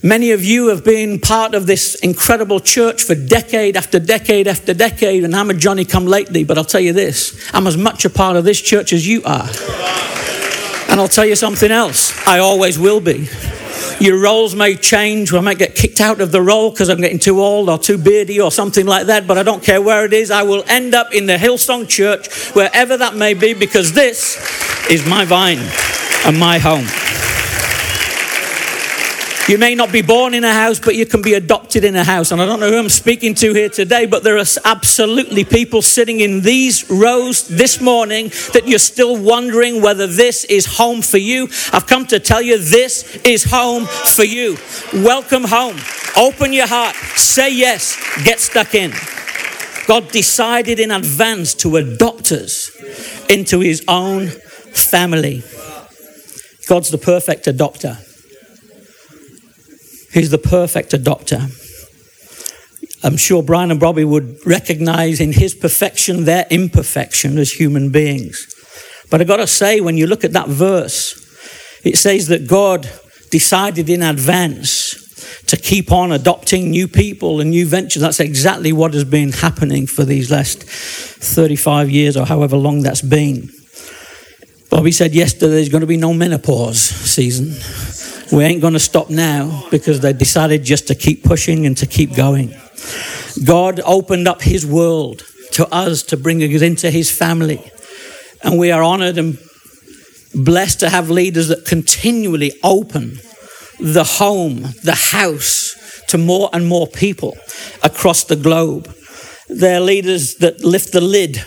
Many 0.05 0.31
of 0.31 0.43
you 0.43 0.67
have 0.67 0.83
been 0.83 1.17
part 1.17 1.55
of 1.55 1.65
this 1.65 1.95
incredible 1.95 2.59
church 2.59 3.03
for 3.03 3.15
decade 3.15 3.77
after 3.77 3.99
decade 3.99 4.49
after 4.49 4.73
decade, 4.73 5.23
and 5.23 5.33
I'm 5.33 5.49
a 5.49 5.53
Johnny 5.53 5.85
come 5.85 6.05
lately, 6.05 6.43
but 6.43 6.57
I'll 6.57 6.65
tell 6.65 6.81
you 6.81 6.91
this 6.91 7.49
I'm 7.53 7.67
as 7.67 7.77
much 7.77 8.03
a 8.03 8.09
part 8.09 8.35
of 8.35 8.43
this 8.43 8.59
church 8.59 8.91
as 8.91 9.07
you 9.07 9.23
are. 9.23 9.47
And 10.93 11.01
I'll 11.01 11.07
tell 11.07 11.25
you 11.25 11.35
something 11.35 11.71
else 11.71 12.15
I 12.27 12.37
always 12.37 12.77
will 12.77 13.01
be. 13.01 13.27
Your 13.99 14.21
roles 14.21 14.53
may 14.53 14.75
change. 14.75 15.33
I 15.33 15.39
might 15.39 15.57
get 15.57 15.73
kicked 15.73 15.99
out 15.99 16.21
of 16.21 16.31
the 16.31 16.39
role 16.39 16.69
because 16.69 16.87
I'm 16.87 17.01
getting 17.01 17.17
too 17.17 17.41
old 17.41 17.67
or 17.67 17.79
too 17.79 17.97
beardy 17.97 18.39
or 18.39 18.51
something 18.51 18.85
like 18.85 19.07
that, 19.07 19.25
but 19.25 19.39
I 19.39 19.41
don't 19.41 19.63
care 19.63 19.81
where 19.81 20.05
it 20.05 20.13
is. 20.13 20.29
I 20.29 20.43
will 20.43 20.63
end 20.67 20.93
up 20.93 21.11
in 21.11 21.25
the 21.25 21.33
Hillsong 21.33 21.89
Church, 21.89 22.51
wherever 22.53 22.95
that 22.95 23.15
may 23.15 23.33
be, 23.33 23.55
because 23.55 23.93
this 23.93 24.37
is 24.87 25.03
my 25.07 25.25
vine 25.25 25.57
and 26.27 26.37
my 26.37 26.59
home. 26.59 26.85
You 29.49 29.57
may 29.57 29.75
not 29.75 29.91
be 29.91 30.01
born 30.01 30.33
in 30.33 30.45
a 30.45 30.53
house, 30.53 30.79
but 30.79 30.95
you 30.95 31.05
can 31.05 31.21
be 31.21 31.33
adopted 31.33 31.83
in 31.83 31.97
a 31.97 32.03
house. 32.05 32.31
And 32.31 32.41
I 32.41 32.45
don't 32.45 32.61
know 32.61 32.71
who 32.71 32.77
I'm 32.77 32.87
speaking 32.87 33.35
to 33.35 33.53
here 33.53 33.67
today, 33.67 34.05
but 34.05 34.23
there 34.23 34.37
are 34.37 34.45
absolutely 34.63 35.43
people 35.43 35.81
sitting 35.81 36.21
in 36.21 36.39
these 36.39 36.89
rows 36.89 37.45
this 37.49 37.81
morning 37.81 38.29
that 38.53 38.69
you're 38.69 38.79
still 38.79 39.21
wondering 39.21 39.81
whether 39.81 40.07
this 40.07 40.45
is 40.45 40.65
home 40.65 41.01
for 41.01 41.17
you. 41.17 41.49
I've 41.73 41.87
come 41.87 42.07
to 42.07 42.21
tell 42.21 42.41
you 42.41 42.57
this 42.57 43.17
is 43.25 43.43
home 43.43 43.85
for 43.85 44.23
you. 44.23 44.57
Welcome 44.93 45.43
home. 45.43 45.75
Open 46.15 46.53
your 46.53 46.67
heart. 46.67 46.95
Say 46.95 47.53
yes. 47.53 47.97
Get 48.23 48.39
stuck 48.39 48.73
in. 48.73 48.93
God 49.87 50.09
decided 50.09 50.79
in 50.79 50.89
advance 50.89 51.53
to 51.55 51.75
adopt 51.75 52.31
us 52.31 52.71
into 53.29 53.59
his 53.59 53.83
own 53.89 54.27
family. 54.27 55.43
God's 56.69 56.91
the 56.91 56.97
perfect 56.97 57.45
adopter. 57.47 58.12
He's 60.13 60.29
the 60.29 60.37
perfect 60.37 60.91
adopter. 60.91 61.49
I'm 63.03 63.17
sure 63.17 63.43
Brian 63.43 63.71
and 63.71 63.79
Bobbie 63.79 64.05
would 64.05 64.45
recognize 64.45 65.19
in 65.19 65.33
his 65.33 65.53
perfection 65.55 66.25
their 66.25 66.45
imperfection 66.49 67.37
as 67.37 67.51
human 67.51 67.89
beings. 67.89 68.47
But 69.09 69.19
I've 69.19 69.27
got 69.27 69.37
to 69.37 69.47
say, 69.47 69.81
when 69.81 69.97
you 69.97 70.07
look 70.07 70.23
at 70.23 70.33
that 70.33 70.47
verse, 70.47 71.19
it 71.83 71.97
says 71.97 72.27
that 72.27 72.47
God 72.47 72.89
decided 73.31 73.89
in 73.89 74.01
advance 74.01 75.43
to 75.47 75.57
keep 75.57 75.91
on 75.91 76.11
adopting 76.11 76.69
new 76.69 76.87
people 76.87 77.41
and 77.41 77.49
new 77.49 77.65
ventures. 77.65 78.01
That's 78.01 78.19
exactly 78.19 78.71
what 78.71 78.93
has 78.93 79.03
been 79.03 79.31
happening 79.31 79.87
for 79.87 80.05
these 80.05 80.31
last 80.31 80.63
35 80.63 81.89
years 81.89 82.15
or 82.15 82.25
however 82.25 82.55
long 82.55 82.83
that's 82.83 83.01
been. 83.01 83.49
Bobbie 84.69 84.91
said 84.91 85.13
yesterday 85.13 85.55
there's 85.55 85.69
going 85.69 85.81
to 85.81 85.87
be 85.87 85.97
no 85.97 86.13
menopause 86.13 86.79
season 86.79 87.53
we 88.33 88.43
ain't 88.43 88.61
going 88.61 88.73
to 88.73 88.79
stop 88.79 89.11
now 89.11 89.63
because 89.69 89.99
they 89.99 90.11
decided 90.11 90.63
just 90.63 90.87
to 90.87 90.95
keep 90.95 91.23
pushing 91.23 91.67
and 91.67 91.77
to 91.77 91.85
keep 91.85 92.15
going. 92.15 92.51
God 93.45 93.79
opened 93.85 94.27
up 94.27 94.41
his 94.41 94.65
world 94.65 95.21
to 95.51 95.67
us 95.67 96.01
to 96.03 96.17
bring 96.17 96.41
us 96.41 96.63
into 96.63 96.89
his 96.89 97.15
family. 97.15 97.63
And 98.43 98.57
we 98.57 98.71
are 98.71 98.81
honored 98.81 99.19
and 99.19 99.37
blessed 100.33 100.79
to 100.79 100.89
have 100.89 101.11
leaders 101.11 101.49
that 101.49 101.65
continually 101.65 102.53
open 102.63 103.19
the 103.79 104.03
home, 104.03 104.63
the 104.83 104.97
house 105.11 106.01
to 106.07 106.17
more 106.17 106.49
and 106.53 106.65
more 106.65 106.87
people 106.87 107.37
across 107.83 108.23
the 108.23 108.35
globe. 108.35 108.91
They're 109.47 109.79
leaders 109.79 110.37
that 110.37 110.63
lift 110.63 110.91
the 110.91 111.01
lid 111.01 111.37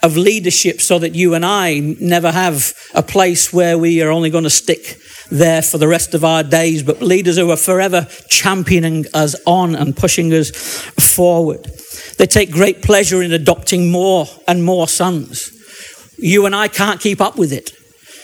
of 0.00 0.16
leadership 0.16 0.80
so 0.80 1.00
that 1.00 1.16
you 1.16 1.34
and 1.34 1.44
I 1.44 1.80
never 1.98 2.30
have 2.30 2.72
a 2.94 3.02
place 3.02 3.52
where 3.52 3.76
we 3.76 4.00
are 4.00 4.10
only 4.10 4.30
going 4.30 4.44
to 4.44 4.50
stick 4.50 5.00
there 5.30 5.62
for 5.62 5.78
the 5.78 5.88
rest 5.88 6.14
of 6.14 6.24
our 6.24 6.42
days, 6.42 6.82
but 6.82 7.02
leaders 7.02 7.36
who 7.36 7.50
are 7.50 7.56
forever 7.56 8.06
championing 8.28 9.06
us 9.14 9.34
on 9.46 9.74
and 9.74 9.96
pushing 9.96 10.32
us 10.32 10.50
forward. 11.14 11.64
They 12.18 12.26
take 12.26 12.50
great 12.50 12.82
pleasure 12.82 13.22
in 13.22 13.32
adopting 13.32 13.90
more 13.90 14.26
and 14.46 14.64
more 14.64 14.88
sons. 14.88 15.52
You 16.18 16.46
and 16.46 16.54
I 16.54 16.68
can't 16.68 17.00
keep 17.00 17.20
up 17.20 17.36
with 17.36 17.52
it. 17.52 17.72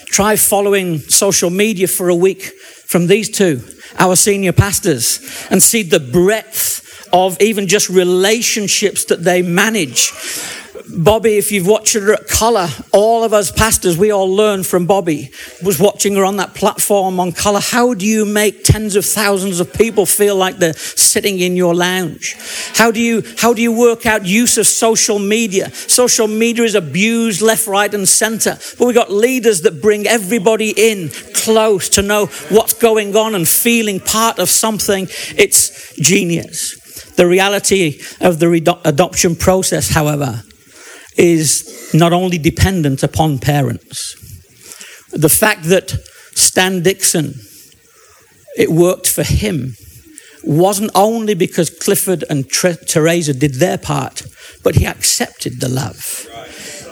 Try 0.07 0.35
following 0.35 0.99
social 0.99 1.49
media 1.49 1.87
for 1.87 2.09
a 2.09 2.15
week 2.15 2.43
from 2.87 3.07
these 3.07 3.29
two, 3.29 3.61
our 3.97 4.15
senior 4.15 4.53
pastors, 4.53 5.47
and 5.49 5.61
see 5.61 5.83
the 5.83 5.99
breadth 5.99 7.09
of 7.11 7.39
even 7.41 7.67
just 7.67 7.89
relationships 7.89 9.05
that 9.05 9.23
they 9.23 9.41
manage. 9.41 10.11
Bobbie, 10.95 11.37
if 11.37 11.51
you've 11.51 11.65
watched 11.65 11.95
her 11.95 12.13
at 12.13 12.27
Colour, 12.27 12.67
all 12.91 13.23
of 13.23 13.33
us 13.33 13.51
pastors, 13.51 13.97
we 13.97 14.11
all 14.11 14.31
learned 14.31 14.67
from 14.67 14.85
Bobbie, 14.85 15.31
was 15.63 15.79
watching 15.79 16.15
her 16.15 16.23
on 16.23 16.37
that 16.37 16.53
platform 16.53 17.19
on 17.19 17.31
Colour. 17.31 17.61
How 17.61 17.95
do 17.95 18.05
you 18.05 18.25
make 18.25 18.63
tens 18.63 18.95
of 18.95 19.03
thousands 19.03 19.59
of 19.59 19.73
people 19.73 20.05
feel 20.05 20.35
like 20.35 20.57
they're 20.57 20.73
sitting 20.73 21.39
in 21.39 21.55
your 21.55 21.73
lounge? 21.73 22.35
How 22.75 22.91
do 22.91 22.99
you, 22.99 23.23
how 23.39 23.53
do 23.53 23.61
you 23.61 23.71
work 23.71 24.05
out 24.05 24.25
use 24.25 24.59
of 24.59 24.67
social 24.67 25.17
media? 25.17 25.71
Social 25.71 26.27
media 26.27 26.63
is 26.63 26.75
abused 26.75 27.41
left, 27.41 27.65
right, 27.65 27.91
and 27.91 28.07
centre. 28.07 28.59
But 28.77 28.85
we've 28.85 28.95
got 28.95 29.11
leaders 29.11 29.61
that 29.61 29.81
bring 29.81 30.05
everybody 30.05 30.73
in 30.75 31.09
close 31.33 31.89
to 31.89 32.03
know 32.03 32.27
what's 32.49 32.73
going 32.73 33.15
on 33.15 33.33
and 33.33 33.47
feeling 33.47 33.99
part 33.99 34.37
of 34.37 34.47
something. 34.49 35.07
It's 35.35 35.95
genius. 35.95 36.79
The 37.15 37.25
reality 37.25 37.99
of 38.21 38.39
the 38.39 38.79
adoption 38.85 39.35
process, 39.35 39.89
however, 39.89 40.43
is 41.17 41.91
not 41.93 42.13
only 42.13 42.37
dependent 42.37 43.03
upon 43.03 43.39
parents. 43.39 44.15
The 45.11 45.29
fact 45.29 45.63
that 45.65 45.91
Stan 46.35 46.81
Dixon, 46.81 47.35
it 48.57 48.69
worked 48.69 49.07
for 49.07 49.23
him, 49.23 49.75
wasn't 50.43 50.91
only 50.95 51.33
because 51.33 51.69
Clifford 51.69 52.23
and 52.29 52.49
Teresa 52.49 53.33
did 53.33 53.55
their 53.55 53.77
part, 53.77 54.23
but 54.63 54.75
he 54.75 54.85
accepted 54.85 55.61
the 55.61 55.69
love. 55.69 56.27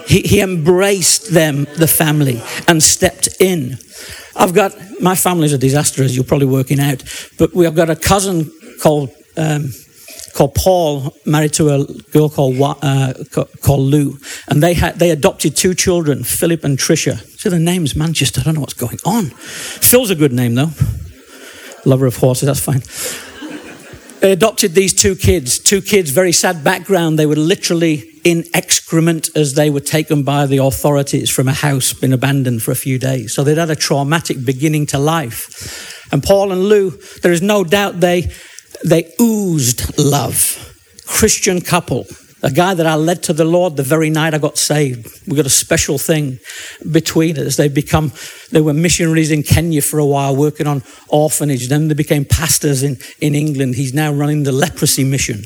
He, 0.08 0.22
he 0.22 0.42
embraced 0.42 1.32
them, 1.32 1.66
the 1.78 1.88
family, 1.88 2.42
and 2.68 2.82
stepped 2.82 3.30
in. 3.40 3.78
I've 4.36 4.54
got, 4.54 4.75
my 5.01 5.16
family's 5.16 5.54
a 5.54 5.58
disaster, 5.58 6.04
as 6.04 6.16
you're 6.16 6.25
probably 6.25 6.48
working 6.48 6.80
out, 6.80 7.04
but 7.38 7.54
we've 7.54 7.75
got 7.75 7.90
a 7.90 7.96
cousin 7.96 8.51
called 8.82 9.10
um, 9.38 9.72
called 10.31 10.55
Paul, 10.55 11.15
married 11.25 11.53
to 11.53 11.69
a 11.69 11.85
girl 12.11 12.29
called 12.29 12.55
uh, 12.61 13.13
called 13.61 13.81
Lou, 13.81 14.17
and 14.47 14.61
they 14.61 14.73
had 14.73 15.00
they 15.00 15.11
adopted 15.11 15.55
two 15.55 15.73
children, 15.73 16.23
Philip 16.23 16.63
and 16.63 16.77
Tricia. 16.77 17.17
So 17.39 17.50
the 17.50 17.59
name's 17.59 17.95
Manchester. 17.95 18.41
I 18.41 18.43
don't 18.43 18.55
know 18.55 18.61
what's 18.61 18.73
going 18.73 19.00
on. 19.05 19.25
Phil's 19.25 20.09
a 20.09 20.15
good 20.15 20.33
name 20.33 20.55
though. 20.55 20.71
Lover 21.85 22.05
of 22.05 22.17
horses, 22.17 22.47
that's 22.47 22.59
fine. 22.59 22.83
They 24.21 24.31
adopted 24.31 24.73
these 24.73 24.93
two 24.93 25.15
kids. 25.15 25.57
Two 25.57 25.81
kids, 25.81 26.11
very 26.11 26.31
sad 26.31 26.63
background. 26.63 27.17
They 27.17 27.25
were 27.25 27.35
literally 27.35 28.07
in 28.23 28.43
excrement 28.53 29.29
as 29.35 29.55
they 29.55 29.71
were 29.71 29.79
taken 29.79 30.21
by 30.21 30.45
the 30.45 30.59
authorities 30.59 31.31
from 31.31 31.47
a 31.47 31.53
house, 31.53 31.91
been 31.91 32.13
abandoned 32.13 32.61
for 32.61 32.69
a 32.71 32.75
few 32.75 33.00
days. 33.00 33.33
So 33.33 33.43
they'd 33.43 33.57
had 33.57 33.71
a 33.71 33.75
traumatic 33.75 34.45
beginning 34.45 34.85
to 34.88 35.00
life. 35.00 36.07
And 36.11 36.21
Paul 36.21 36.51
and 36.51 36.65
Lou, 36.65 36.91
there 37.23 37.31
is 37.31 37.41
no 37.41 37.63
doubt 37.63 38.00
they 38.00 38.31
they 38.83 39.13
oozed 39.19 39.97
love. 39.97 40.67
Christian 41.05 41.61
couple, 41.61 42.05
a 42.43 42.50
guy 42.50 42.73
that 42.73 42.88
I 42.88 42.95
led 42.95 43.21
to 43.23 43.33
the 43.33 43.45
Lord 43.45 43.75
the 43.75 43.83
very 43.83 44.09
night 44.09 44.33
I 44.33 44.39
got 44.39 44.57
saved. 44.57 45.27
We 45.27 45.35
got 45.35 45.45
a 45.45 45.50
special 45.50 45.97
thing 45.97 46.39
between 46.91 47.38
us. 47.38 47.57
They 47.57 47.67
become, 47.67 48.11
they 48.51 48.61
were 48.61 48.73
missionaries 48.73 49.29
in 49.29 49.43
Kenya 49.43 49.81
for 49.81 50.00
a 50.00 50.05
while, 50.05 50.35
working 50.35 50.65
on 50.65 50.83
orphanage. 51.09 51.67
Then 51.67 51.88
they 51.88 51.93
became 51.93 52.25
pastors 52.25 52.81
in, 52.81 52.97
in 53.19 53.35
England. 53.35 53.75
He's 53.75 53.93
now 53.93 54.11
running 54.11 54.43
the 54.43 54.51
leprosy 54.51 55.03
mission 55.03 55.43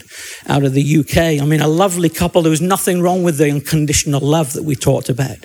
out 0.48 0.64
of 0.64 0.74
the 0.74 0.98
UK. 1.00 1.42
I 1.42 1.46
mean, 1.46 1.62
a 1.62 1.68
lovely 1.68 2.10
couple. 2.10 2.42
There 2.42 2.50
was 2.50 2.62
nothing 2.62 3.02
wrong 3.02 3.24
with 3.24 3.38
the 3.38 3.52
unconditional 3.52 4.22
love 4.22 4.54
that 4.54 4.64
we 4.64 4.76
talked 4.76 5.10
about. 5.10 5.38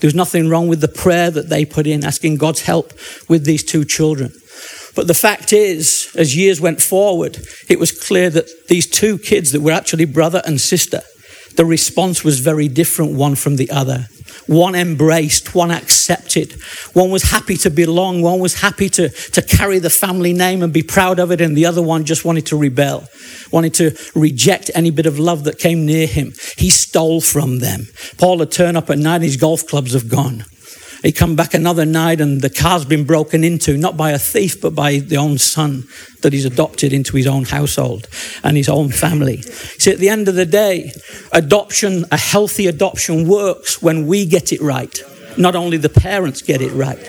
There 0.00 0.08
was 0.08 0.14
nothing 0.14 0.48
wrong 0.48 0.68
with 0.68 0.80
the 0.80 0.88
prayer 0.88 1.30
that 1.30 1.48
they 1.48 1.64
put 1.64 1.86
in, 1.86 2.04
asking 2.04 2.36
God's 2.36 2.62
help 2.62 2.92
with 3.28 3.44
these 3.44 3.64
two 3.64 3.84
children. 3.84 4.32
But 4.94 5.06
the 5.06 5.14
fact 5.14 5.52
is, 5.52 6.12
as 6.16 6.36
years 6.36 6.60
went 6.60 6.82
forward, 6.82 7.38
it 7.68 7.78
was 7.78 7.92
clear 7.92 8.28
that 8.30 8.68
these 8.68 8.86
two 8.86 9.18
kids 9.18 9.52
that 9.52 9.62
were 9.62 9.72
actually 9.72 10.04
brother 10.04 10.42
and 10.44 10.60
sister, 10.60 11.00
the 11.56 11.64
response 11.64 12.24
was 12.24 12.40
very 12.40 12.68
different 12.68 13.12
one 13.12 13.34
from 13.34 13.56
the 13.56 13.70
other. 13.70 14.08
One 14.46 14.74
embraced, 14.74 15.54
one 15.54 15.70
accepted, 15.70 16.52
one 16.94 17.10
was 17.10 17.30
happy 17.30 17.56
to 17.58 17.70
belong, 17.70 18.22
one 18.22 18.40
was 18.40 18.60
happy 18.60 18.88
to, 18.90 19.08
to 19.08 19.42
carry 19.42 19.78
the 19.78 19.90
family 19.90 20.32
name 20.32 20.62
and 20.62 20.72
be 20.72 20.82
proud 20.82 21.18
of 21.18 21.30
it, 21.30 21.40
and 21.40 21.56
the 21.56 21.66
other 21.66 21.82
one 21.82 22.04
just 22.04 22.24
wanted 22.24 22.46
to 22.46 22.56
rebel, 22.56 23.06
wanted 23.52 23.74
to 23.74 23.96
reject 24.14 24.70
any 24.74 24.90
bit 24.90 25.06
of 25.06 25.18
love 25.18 25.44
that 25.44 25.58
came 25.58 25.86
near 25.86 26.06
him. 26.06 26.32
He 26.56 26.70
stole 26.70 27.20
from 27.20 27.60
them. 27.60 27.86
Paul 28.18 28.40
had 28.40 28.50
turned 28.50 28.76
up 28.76 28.90
at 28.90 28.98
night, 28.98 29.22
his 29.22 29.36
golf 29.36 29.66
clubs 29.66 29.92
have 29.92 30.08
gone. 30.08 30.44
He 31.02 31.10
come 31.10 31.34
back 31.34 31.52
another 31.52 31.84
night 31.84 32.20
and 32.20 32.40
the 32.40 32.50
car's 32.50 32.84
been 32.84 33.04
broken 33.04 33.42
into, 33.42 33.76
not 33.76 33.96
by 33.96 34.12
a 34.12 34.18
thief, 34.18 34.60
but 34.60 34.74
by 34.74 34.98
the 34.98 35.16
own 35.16 35.36
son 35.38 35.88
that 36.20 36.32
he's 36.32 36.44
adopted 36.44 36.92
into 36.92 37.16
his 37.16 37.26
own 37.26 37.44
household 37.44 38.08
and 38.44 38.56
his 38.56 38.68
own 38.68 38.90
family. 38.90 39.42
See, 39.42 39.90
at 39.90 39.98
the 39.98 40.08
end 40.08 40.28
of 40.28 40.36
the 40.36 40.46
day, 40.46 40.92
adoption, 41.32 42.04
a 42.12 42.16
healthy 42.16 42.68
adoption 42.68 43.26
works 43.26 43.82
when 43.82 44.06
we 44.06 44.26
get 44.26 44.52
it 44.52 44.60
right. 44.60 44.96
Not 45.36 45.56
only 45.56 45.76
the 45.76 45.88
parents 45.88 46.40
get 46.40 46.62
it 46.62 46.72
right. 46.72 47.00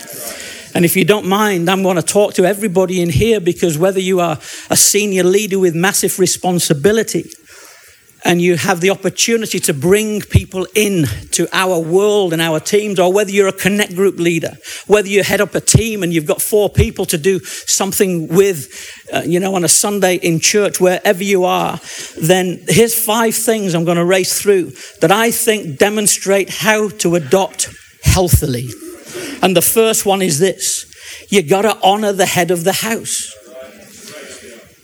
And 0.75 0.85
if 0.85 0.95
you 0.95 1.05
don't 1.05 1.27
mind, 1.27 1.69
I'm 1.69 1.83
going 1.83 1.97
to 1.97 2.01
talk 2.01 2.33
to 2.35 2.45
everybody 2.45 2.99
in 2.99 3.09
here 3.09 3.39
because 3.39 3.77
whether 3.77 3.99
you 3.99 4.19
are 4.19 4.39
a 4.71 4.75
senior 4.75 5.23
leader 5.23 5.59
with 5.59 5.75
massive 5.75 6.17
responsibility, 6.17 7.29
and 8.25 8.41
you 8.41 8.55
have 8.55 8.81
the 8.81 8.89
opportunity 8.89 9.59
to 9.59 9.73
bring 9.73 10.21
people 10.21 10.65
in 10.75 11.05
to 11.31 11.47
our 11.51 11.79
world 11.79 12.33
and 12.33 12.41
our 12.41 12.59
teams, 12.59 12.99
or 12.99 13.11
whether 13.11 13.31
you're 13.31 13.47
a 13.47 13.53
connect 13.53 13.95
group 13.95 14.17
leader, 14.17 14.55
whether 14.87 15.07
you 15.07 15.23
head 15.23 15.41
up 15.41 15.55
a 15.55 15.61
team 15.61 16.03
and 16.03 16.13
you've 16.13 16.25
got 16.25 16.41
four 16.41 16.69
people 16.69 17.05
to 17.05 17.17
do 17.17 17.39
something 17.39 18.27
with, 18.27 18.69
uh, 19.13 19.23
you 19.25 19.39
know, 19.39 19.55
on 19.55 19.63
a 19.63 19.67
Sunday 19.67 20.15
in 20.15 20.39
church, 20.39 20.79
wherever 20.79 21.23
you 21.23 21.43
are, 21.43 21.79
then 22.21 22.63
here's 22.67 22.97
five 22.97 23.35
things 23.35 23.73
I'm 23.73 23.85
going 23.85 23.97
to 23.97 24.05
race 24.05 24.41
through 24.41 24.71
that 25.01 25.11
I 25.11 25.31
think 25.31 25.77
demonstrate 25.77 26.49
how 26.49 26.89
to 26.89 27.15
adopt 27.15 27.69
healthily. 28.03 28.67
And 29.41 29.57
the 29.57 29.61
first 29.61 30.05
one 30.05 30.21
is 30.21 30.39
this 30.39 30.89
you 31.29 31.43
got 31.43 31.63
to 31.63 31.77
honor 31.83 32.13
the 32.13 32.25
head 32.25 32.51
of 32.51 32.63
the 32.63 32.73
house. 32.73 33.35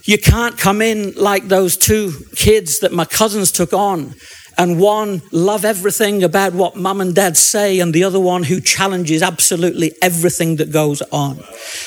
You 0.04 0.18
can't 0.18 0.58
come 0.58 0.82
in 0.82 1.14
like 1.16 1.48
those 1.48 1.78
two 1.78 2.14
kids 2.36 2.80
that 2.80 2.92
my 2.92 3.06
cousins 3.06 3.52
took 3.52 3.74
on 3.74 4.16
and 4.58 4.80
one 4.80 5.22
love 5.32 5.64
everything 5.64 6.24
about 6.24 6.54
what 6.54 6.76
mum 6.76 7.00
and 7.00 7.16
dad 7.16 7.38
say 7.38 7.80
and 7.80 7.94
the 7.94 8.04
other 8.04 8.20
one 8.20 8.44
who 8.44 8.60
challenges 8.60 9.22
absolutely 9.24 9.94
everything 10.02 10.58
that 10.58 10.72
goes 10.72 11.02
on. 11.12 11.40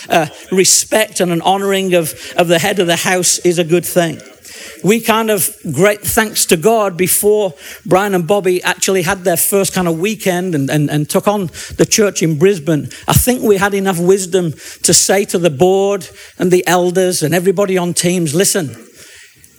Uh, 0.09 0.27
respect 0.51 1.20
and 1.20 1.31
an 1.33 1.42
honoring 1.42 1.94
of, 1.94 2.14
of 2.37 2.48
the 2.48 2.59
head 2.59 2.79
of 2.79 2.87
the 2.87 2.96
house 2.96 3.38
is 3.40 3.59
a 3.59 3.64
good 3.64 3.85
thing 3.85 4.20
we 4.83 5.01
kind 5.01 5.31
of, 5.31 5.57
great 5.73 6.01
thanks 6.01 6.47
to 6.47 6.57
God, 6.57 6.97
before 6.97 7.55
Brian 7.87 8.14
and 8.14 8.27
Bobbie 8.27 8.62
actually 8.62 9.03
had 9.03 9.25
their 9.25 9.37
first 9.37 9.73
kind 9.73 9.88
of 9.88 9.99
weekend 9.99 10.55
and, 10.55 10.71
and, 10.71 10.90
and 10.90 11.09
took 11.09 11.29
on 11.29 11.47
the 11.77 11.87
church 11.88 12.23
in 12.23 12.38
Brisbane, 12.38 12.88
I 13.09 13.12
think 13.12 13.42
we 13.42 13.57
had 13.57 13.75
enough 13.75 13.99
wisdom 13.99 14.53
to 14.83 14.95
say 14.95 15.25
to 15.27 15.38
the 15.38 15.51
board 15.51 16.09
and 16.38 16.51
the 16.51 16.66
elders 16.66 17.23
and 17.23 17.35
everybody 17.35 17.79
on 17.79 17.95
teams 17.95 18.35
listen, 18.35 18.77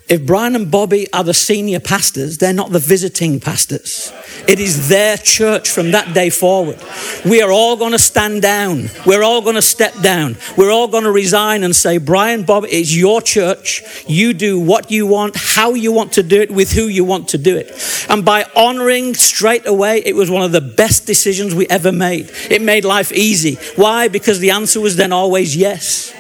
if 0.10 0.26
Brian 0.26 0.56
and 0.56 0.70
Bobbie 0.70 1.12
are 1.14 1.24
the 1.24 1.34
senior 1.34 1.80
pastors, 1.80 2.38
they're 2.38 2.54
not 2.54 2.72
the 2.72 2.80
visiting 2.80 3.40
pastors. 3.40 4.12
It 4.48 4.60
is 4.60 4.90
their 4.90 5.16
church 5.16 5.70
from 5.70 5.92
that 5.92 6.14
day 6.14 6.30
forward. 6.30 6.78
We 7.26 7.42
are 7.42 7.52
all 7.52 7.78
going 7.78 7.94
to 7.94 8.00
stand 8.00 8.42
down. 8.42 8.90
We're 9.06 9.24
all 9.24 9.42
going 9.42 9.56
to 9.56 9.62
step 9.62 9.94
down. 10.02 10.36
We're 10.58 10.72
all 10.72 10.90
going 10.90 11.06
to 11.06 11.12
resign 11.12 11.64
and 11.64 11.74
say, 11.74 12.00
Brian, 12.00 12.44
Bob, 12.44 12.66
it's 12.70 12.94
your 12.94 13.22
church. 13.22 13.82
You 14.06 14.34
do 14.34 14.60
what 14.60 14.92
you 14.92 15.08
want, 15.08 15.36
how 15.38 15.74
you 15.74 15.94
want 15.94 16.12
to 16.14 16.24
do 16.24 16.42
it, 16.42 16.52
with 16.52 16.74
who 16.74 16.88
you 16.88 17.06
want 17.06 17.30
to 17.30 17.38
do 17.38 17.56
it. 17.56 17.72
And 18.10 18.26
by 18.26 18.46
honoring 18.58 19.14
straight 19.14 19.66
away, 19.66 20.04
it 20.06 20.18
was 20.18 20.30
one 20.30 20.44
of 20.44 20.52
the 20.52 20.62
best 20.62 21.08
decisions 21.08 21.56
we 21.56 21.66
ever 21.68 21.94
made. 21.94 22.30
It 22.50 22.62
made 22.62 22.84
life 22.84 23.14
easy. 23.14 23.56
Why? 23.78 24.10
Because 24.10 24.40
the 24.40 24.52
answer 24.52 24.82
was 24.82 24.98
then 24.98 25.14
always 25.14 25.56
yes. 25.56 26.14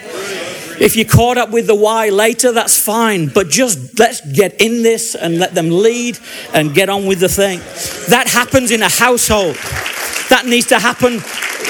If 0.79 0.95
you're 0.95 1.05
caught 1.05 1.37
up 1.37 1.51
with 1.51 1.67
the 1.67 1.75
why 1.75 2.09
later, 2.09 2.51
that's 2.51 2.77
fine. 2.77 3.27
But 3.27 3.49
just 3.49 3.99
let's 3.99 4.21
get 4.31 4.59
in 4.61 4.83
this 4.83 5.15
and 5.15 5.39
let 5.39 5.53
them 5.53 5.69
lead 5.69 6.17
and 6.53 6.73
get 6.73 6.89
on 6.89 7.05
with 7.05 7.19
the 7.19 7.29
thing. 7.29 7.59
That 8.09 8.27
happens 8.27 8.71
in 8.71 8.81
a 8.81 8.89
household. 8.89 9.55
That 10.29 10.45
needs 10.45 10.67
to 10.67 10.79
happen 10.79 11.21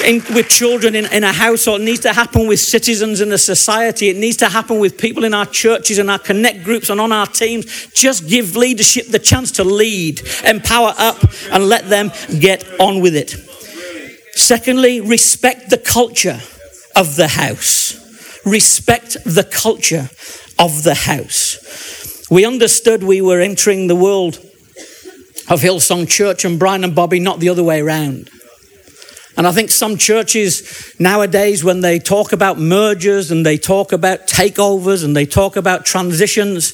in, 0.04 0.22
with 0.34 0.48
children 0.48 0.94
in, 0.94 1.06
in 1.12 1.24
a 1.24 1.32
household. 1.32 1.82
It 1.82 1.84
needs 1.84 2.00
to 2.00 2.12
happen 2.12 2.46
with 2.46 2.60
citizens 2.60 3.20
in 3.20 3.30
a 3.32 3.38
society. 3.38 4.08
It 4.08 4.16
needs 4.16 4.38
to 4.38 4.48
happen 4.48 4.78
with 4.78 4.96
people 4.98 5.24
in 5.24 5.34
our 5.34 5.46
churches 5.46 5.98
and 5.98 6.10
our 6.10 6.18
connect 6.18 6.64
groups 6.64 6.88
and 6.90 7.00
on 7.00 7.12
our 7.12 7.26
teams. 7.26 7.88
Just 7.88 8.28
give 8.28 8.56
leadership 8.56 9.08
the 9.08 9.18
chance 9.18 9.52
to 9.52 9.64
lead, 9.64 10.22
empower 10.44 10.94
up, 10.96 11.18
and 11.50 11.68
let 11.68 11.88
them 11.88 12.10
get 12.40 12.64
on 12.80 13.00
with 13.00 13.14
it. 13.14 13.30
Secondly, 14.36 15.00
respect 15.00 15.70
the 15.70 15.78
culture 15.78 16.40
of 16.96 17.16
the 17.16 17.28
house 17.28 18.03
respect 18.44 19.16
the 19.24 19.44
culture 19.44 20.08
of 20.58 20.82
the 20.82 20.94
house. 20.94 22.26
We 22.30 22.44
understood 22.44 23.02
we 23.02 23.20
were 23.20 23.40
entering 23.40 23.86
the 23.86 23.96
world 23.96 24.36
of 25.50 25.60
Hillsong 25.60 26.08
Church 26.08 26.44
and 26.44 26.58
Brian 26.58 26.84
and 26.84 26.94
Bobbie, 26.94 27.20
not 27.20 27.40
the 27.40 27.48
other 27.48 27.62
way 27.62 27.80
around. 27.80 28.30
And 29.36 29.46
I 29.46 29.52
think 29.52 29.70
some 29.70 29.96
churches 29.96 30.94
nowadays, 30.98 31.64
when 31.64 31.80
they 31.80 31.98
talk 31.98 32.32
about 32.32 32.58
mergers 32.58 33.30
and 33.30 33.44
they 33.44 33.58
talk 33.58 33.92
about 33.92 34.28
takeovers 34.28 35.04
and 35.04 35.16
they 35.16 35.26
talk 35.26 35.56
about 35.56 35.84
transitions, 35.84 36.72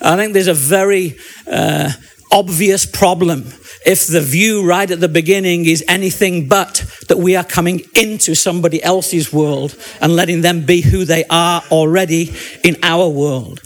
I 0.00 0.16
think 0.16 0.32
there's 0.32 0.48
a 0.48 0.54
very 0.54 1.16
uh, 1.46 1.92
obvious 2.32 2.86
problem 2.86 3.44
if 3.84 4.06
the 4.06 4.20
view 4.20 4.66
right 4.66 4.90
at 4.90 5.00
the 5.00 5.08
beginning 5.08 5.66
is 5.66 5.84
anything 5.88 6.48
but 6.48 6.84
that 7.08 7.18
we 7.18 7.36
are 7.36 7.44
coming 7.44 7.82
into 7.94 8.34
somebody 8.34 8.82
else's 8.82 9.32
world 9.32 9.76
and 10.00 10.14
letting 10.14 10.40
them 10.40 10.64
be 10.64 10.80
who 10.80 11.04
they 11.04 11.24
are 11.30 11.62
already 11.70 12.32
in 12.64 12.76
our 12.82 13.08
world. 13.08 13.60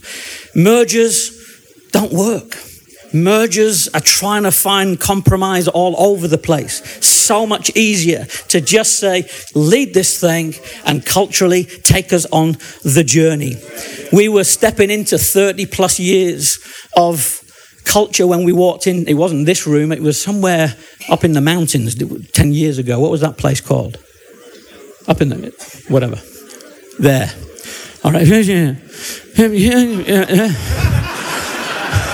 Mergers 0.54 1.32
don't 1.92 2.12
work. 2.12 2.56
Mergers 3.12 3.88
are 3.88 4.00
trying 4.00 4.42
to 4.42 4.50
find 4.50 4.98
compromise 4.98 5.68
all 5.68 5.94
over 5.98 6.28
the 6.28 6.38
place. 6.38 6.82
So 7.04 7.46
much 7.46 7.70
easier 7.74 8.24
to 8.48 8.60
just 8.60 8.98
say, 8.98 9.28
lead 9.54 9.94
this 9.94 10.20
thing 10.20 10.54
and 10.84 11.04
culturally 11.04 11.64
take 11.64 12.12
us 12.12 12.26
on 12.26 12.52
the 12.84 13.04
journey. 13.06 13.56
We 14.12 14.28
were 14.28 14.44
stepping 14.44 14.90
into 14.90 15.18
30 15.18 15.66
plus 15.66 15.98
years 15.98 16.58
of 16.96 17.42
culture 17.86 18.26
when 18.26 18.44
we 18.44 18.52
walked 18.52 18.86
in. 18.86 19.08
It 19.08 19.14
wasn't 19.14 19.46
this 19.46 19.66
room, 19.66 19.92
it 19.92 20.02
was 20.02 20.20
somewhere 20.20 20.76
up 21.08 21.24
in 21.24 21.32
the 21.32 21.40
mountains 21.40 21.94
10 21.94 22.52
years 22.52 22.76
ago. 22.76 23.00
What 23.00 23.10
was 23.10 23.22
that 23.22 23.38
place 23.38 23.60
called? 23.60 23.98
Up 25.08 25.22
in 25.22 25.30
the, 25.30 25.84
whatever. 25.88 26.20
There. 26.98 27.32
All 28.04 28.12
right. 28.12 28.26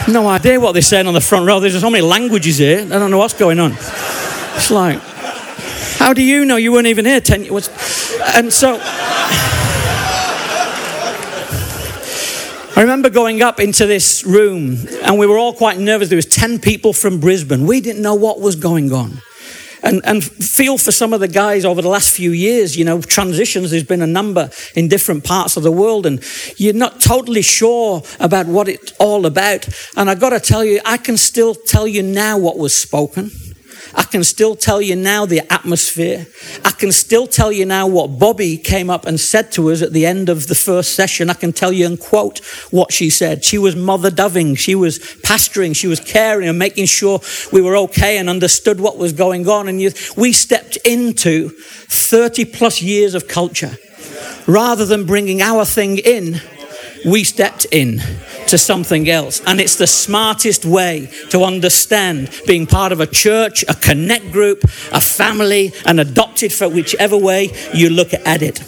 No 0.09 0.27
idea 0.27 0.59
what 0.59 0.73
they're 0.73 0.83
saying 0.83 1.07
on 1.07 1.15
the 1.15 1.21
front 1.21 1.47
row. 1.47 1.61
There's 1.61 1.81
so 1.81 1.89
many 1.89 2.03
languages 2.03 2.59
here. 2.59 2.81
I 2.81 2.99
don't 2.99 3.13
know 3.13 3.19
what's 3.19 3.35
going 3.35 3.61
on. 3.61 3.71
It's 3.71 4.69
like, 4.69 4.99
how 4.99 6.13
do 6.13 6.23
you 6.23 6.45
know 6.45 6.57
you 6.57 6.73
weren't 6.73 6.89
even 6.89 7.05
here 7.05 7.21
10 7.21 7.45
years? 7.45 7.71
And 8.35 8.53
so. 8.53 8.81
I 12.83 12.85
remember 12.85 13.11
going 13.11 13.43
up 13.43 13.61
into 13.61 13.87
this 13.87 14.25
room 14.25 14.77
and 15.05 15.17
we 15.17 15.25
were 15.25 15.39
all 15.39 15.53
quite 15.53 15.79
nervous. 15.79 16.09
There 16.09 16.17
was 16.17 16.27
10 16.27 16.59
people 16.59 16.93
from 16.93 17.21
Brisbane. 17.21 17.65
We 17.65 17.81
didn't 17.81 18.03
know 18.03 18.17
what 18.17 18.41
was 18.41 18.57
going 18.57 18.93
on. 18.93 19.23
And, 19.85 20.01
and 20.05 20.25
feel 20.25 20.79
for 20.79 20.91
some 20.91 21.13
of 21.13 21.21
the 21.21 21.29
guys 21.29 21.65
over 21.65 21.81
the 21.81 21.89
last 21.89 22.13
few 22.13 22.33
years, 22.33 22.77
you 22.77 22.85
know, 22.85 23.01
transitions, 23.01 23.71
there's 23.71 23.85
been 23.85 24.03
a 24.03 24.07
number 24.09 24.51
in 24.75 24.89
different 24.89 25.23
parts 25.23 25.57
of 25.57 25.63
the 25.63 25.71
world 25.71 26.07
and 26.07 26.25
you're 26.57 26.75
not 26.75 27.01
totally 27.01 27.43
sure 27.43 28.03
about 28.19 28.47
what 28.47 28.67
it's 28.67 28.91
all 28.99 29.27
about. 29.27 29.69
And 29.97 30.11
I've 30.11 30.19
got 30.19 30.31
to 30.31 30.41
tell 30.41 30.65
you, 30.65 30.81
I 30.85 30.97
can 30.97 31.17
still 31.17 31.55
tell 31.55 31.87
you 31.87 32.03
now 32.03 32.37
what 32.37 32.59
was 32.59 32.75
spoken. 32.75 33.31
I 33.95 34.05
can 34.05 34.25
still 34.25 34.57
tell 34.57 34.81
you 34.81 34.97
now 34.97 35.27
the 35.27 35.41
atmosphere. 35.53 36.27
I 36.65 36.71
can 36.71 36.93
still 36.93 37.27
tell 37.27 37.53
you 37.53 37.67
now 37.67 37.87
what 37.87 38.19
Bobbie 38.19 38.57
came 38.57 38.89
up 38.89 39.07
and 39.07 39.21
said 39.21 39.53
to 39.53 39.71
us 39.71 39.83
at 39.83 39.93
the 39.93 40.07
end 40.07 40.29
of 40.29 40.47
the 40.47 40.55
first 40.55 40.95
session. 40.95 41.29
I 41.29 41.35
can 41.35 41.53
tell 41.53 41.73
you 41.73 41.87
and 41.87 42.01
quote 42.01 42.39
what 42.71 42.93
she 42.93 43.11
said. 43.11 43.45
She 43.45 43.59
was 43.59 43.77
mother 43.77 44.11
doving, 44.11 44.55
she 44.55 44.75
was 44.75 44.99
pastoring, 44.99 45.77
she 45.77 45.87
was 45.87 46.01
caring 46.01 46.49
and 46.49 46.59
making 46.59 46.87
sure 46.87 47.21
we 47.53 47.61
were 47.61 47.77
okay 47.77 48.19
and 48.19 48.31
understood 48.31 48.81
what 48.81 48.97
was 48.97 49.13
going 49.13 49.49
on. 49.49 49.69
And 49.69 49.81
you, 49.81 49.91
we 50.17 50.33
stepped 50.33 50.77
into 50.85 51.51
30 51.51 52.47
plus 52.47 52.81
years 52.81 53.15
of 53.15 53.29
culture. 53.29 53.77
Rather 54.47 54.85
than 54.85 55.07
bringing 55.07 55.41
our 55.41 55.65
thing 55.65 55.99
in, 55.99 56.41
we 57.05 57.25
stepped 57.25 57.67
in 57.71 58.01
to 58.49 58.59
something 58.59 59.09
else. 59.09 59.41
And 59.47 59.61
it's 59.61 59.77
the 59.77 59.87
smartest 59.87 60.65
way 60.65 61.11
to 61.31 61.43
understand 61.43 62.31
being 62.47 62.67
part 62.67 62.93
of 62.93 63.01
a 63.01 63.07
church, 63.07 63.65
a 63.69 63.75
connect 63.75 64.31
group, 64.33 64.65
a 64.93 65.01
family, 65.01 65.73
and 65.87 66.01
adopted 66.01 66.53
for 66.53 66.69
whichever 66.69 67.17
way 67.17 67.51
you 67.75 67.91
look 67.91 68.13
at 68.13 68.43
it. 68.43 68.61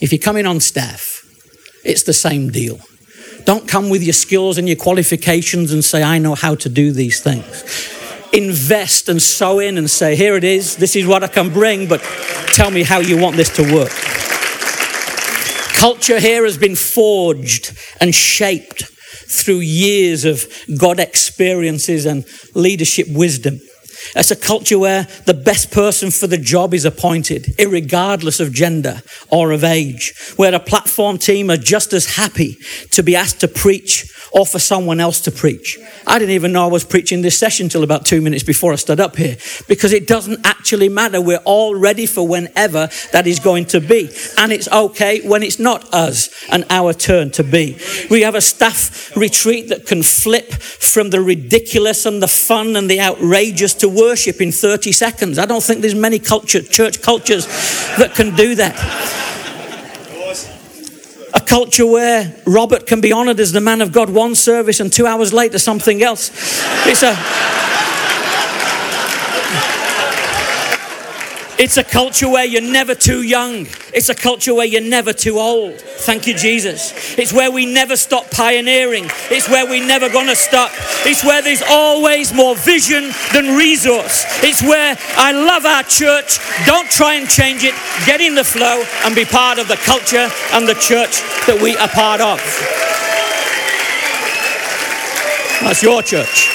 If 0.00 0.12
you're 0.12 0.18
coming 0.18 0.46
on 0.46 0.60
staff, 0.60 1.24
it's 1.84 2.02
the 2.02 2.12
same 2.12 2.50
deal. 2.50 2.80
Don't 3.44 3.66
come 3.66 3.90
with 3.90 4.02
your 4.02 4.12
skills 4.12 4.58
and 4.58 4.68
your 4.68 4.76
qualifications 4.76 5.72
and 5.72 5.84
say, 5.84 6.02
I 6.02 6.18
know 6.18 6.34
how 6.34 6.54
to 6.56 6.68
do 6.68 6.92
these 6.92 7.20
things. 7.20 7.90
Invest 8.32 9.08
and 9.08 9.20
sow 9.20 9.58
in 9.58 9.76
and 9.76 9.90
say, 9.90 10.16
Here 10.16 10.36
it 10.36 10.44
is, 10.44 10.76
this 10.76 10.96
is 10.96 11.06
what 11.06 11.22
I 11.22 11.28
can 11.28 11.50
bring, 11.52 11.88
but 11.88 12.00
tell 12.48 12.70
me 12.70 12.82
how 12.82 12.98
you 12.98 13.20
want 13.20 13.36
this 13.36 13.50
to 13.56 13.74
work. 13.74 13.92
Culture 15.82 16.20
here 16.20 16.44
has 16.44 16.56
been 16.56 16.76
forged 16.76 17.76
and 18.00 18.14
shaped 18.14 18.84
through 18.84 19.58
years 19.58 20.24
of 20.24 20.46
God 20.78 21.00
experiences 21.00 22.06
and 22.06 22.24
leadership 22.54 23.08
wisdom. 23.10 23.58
It's 24.14 24.30
a 24.30 24.36
culture 24.36 24.78
where 24.78 25.04
the 25.26 25.34
best 25.34 25.70
person 25.70 26.10
for 26.10 26.26
the 26.26 26.38
job 26.38 26.74
is 26.74 26.84
appointed, 26.84 27.54
regardless 27.58 28.40
of 28.40 28.52
gender 28.52 29.02
or 29.30 29.52
of 29.52 29.64
age, 29.64 30.14
where 30.36 30.54
a 30.54 30.60
platform 30.60 31.18
team 31.18 31.50
are 31.50 31.56
just 31.56 31.92
as 31.92 32.16
happy 32.16 32.56
to 32.90 33.02
be 33.02 33.16
asked 33.16 33.40
to 33.40 33.48
preach 33.48 34.12
or 34.32 34.46
for 34.46 34.58
someone 34.58 35.00
else 35.00 35.20
to 35.20 35.30
preach. 35.30 35.78
I 36.06 36.18
didn't 36.18 36.34
even 36.34 36.52
know 36.52 36.64
I 36.64 36.70
was 36.70 36.84
preaching 36.84 37.22
this 37.22 37.38
session 37.38 37.68
till 37.68 37.84
about 37.84 38.06
two 38.06 38.20
minutes 38.20 38.42
before 38.42 38.72
I 38.72 38.76
stood 38.76 38.98
up 38.98 39.16
here 39.16 39.36
because 39.68 39.92
it 39.92 40.06
doesn't 40.06 40.44
actually 40.44 40.88
matter. 40.88 41.20
We're 41.20 41.38
all 41.44 41.74
ready 41.74 42.06
for 42.06 42.26
whenever 42.26 42.88
that 43.12 43.26
is 43.26 43.38
going 43.38 43.66
to 43.66 43.80
be. 43.80 44.10
And 44.38 44.52
it's 44.52 44.68
okay 44.68 45.20
when 45.26 45.42
it's 45.42 45.58
not 45.58 45.92
us 45.92 46.30
and 46.50 46.64
our 46.70 46.92
turn 46.92 47.30
to 47.32 47.44
be. 47.44 47.78
We 48.10 48.22
have 48.22 48.34
a 48.34 48.40
staff 48.40 49.14
retreat 49.16 49.68
that 49.68 49.86
can 49.86 50.02
flip 50.02 50.52
from 50.52 51.10
the 51.10 51.20
ridiculous 51.20 52.06
and 52.06 52.22
the 52.22 52.28
fun 52.28 52.76
and 52.76 52.90
the 52.90 53.00
outrageous 53.00 53.74
to 53.74 53.88
worship 53.94 54.40
in 54.40 54.52
30 54.52 54.92
seconds. 54.92 55.38
I 55.38 55.46
don't 55.46 55.62
think 55.62 55.80
there's 55.80 55.94
many 55.94 56.18
culture, 56.18 56.62
church 56.62 57.02
cultures 57.02 57.46
that 57.98 58.14
can 58.14 58.34
do 58.34 58.54
that. 58.56 58.76
A 61.34 61.40
culture 61.40 61.86
where 61.86 62.34
Robert 62.46 62.86
can 62.86 63.00
be 63.00 63.12
honored 63.12 63.40
as 63.40 63.52
the 63.52 63.60
man 63.60 63.80
of 63.80 63.92
God 63.92 64.10
one 64.10 64.34
service 64.34 64.80
and 64.80 64.92
two 64.92 65.06
hours 65.06 65.32
later 65.32 65.58
something 65.58 66.02
else. 66.02 66.30
It's 66.86 67.02
a 67.02 67.16
It's 71.62 71.76
a 71.76 71.84
culture 71.84 72.28
where 72.28 72.44
you're 72.44 72.60
never 72.60 72.92
too 72.92 73.22
young. 73.22 73.68
It's 73.94 74.08
a 74.08 74.16
culture 74.16 74.52
where 74.52 74.66
you're 74.66 74.80
never 74.80 75.12
too 75.12 75.38
old. 75.38 75.80
Thank 75.80 76.26
you, 76.26 76.34
Jesus. 76.34 77.16
It's 77.16 77.32
where 77.32 77.52
we 77.52 77.66
never 77.66 77.94
stop 77.94 78.32
pioneering. 78.32 79.04
It's 79.30 79.48
where 79.48 79.64
we 79.64 79.78
never 79.78 80.08
gonna 80.08 80.34
stop. 80.34 80.72
It's 81.06 81.24
where 81.24 81.40
there's 81.40 81.62
always 81.62 82.34
more 82.34 82.56
vision 82.56 83.12
than 83.32 83.56
resource. 83.56 84.24
It's 84.42 84.60
where 84.60 84.98
I 85.16 85.30
love 85.30 85.64
our 85.64 85.84
church. 85.84 86.40
Don't 86.66 86.90
try 86.90 87.14
and 87.14 87.30
change 87.30 87.62
it. 87.62 87.76
Get 88.06 88.20
in 88.20 88.34
the 88.34 88.42
flow 88.42 88.82
and 89.04 89.14
be 89.14 89.24
part 89.24 89.60
of 89.60 89.68
the 89.68 89.76
culture 89.76 90.28
and 90.54 90.66
the 90.66 90.74
church 90.74 91.22
that 91.46 91.60
we 91.62 91.76
are 91.76 91.86
part 91.86 92.20
of. 92.20 92.40
That's 95.62 95.80
your 95.80 96.02
church. 96.02 96.51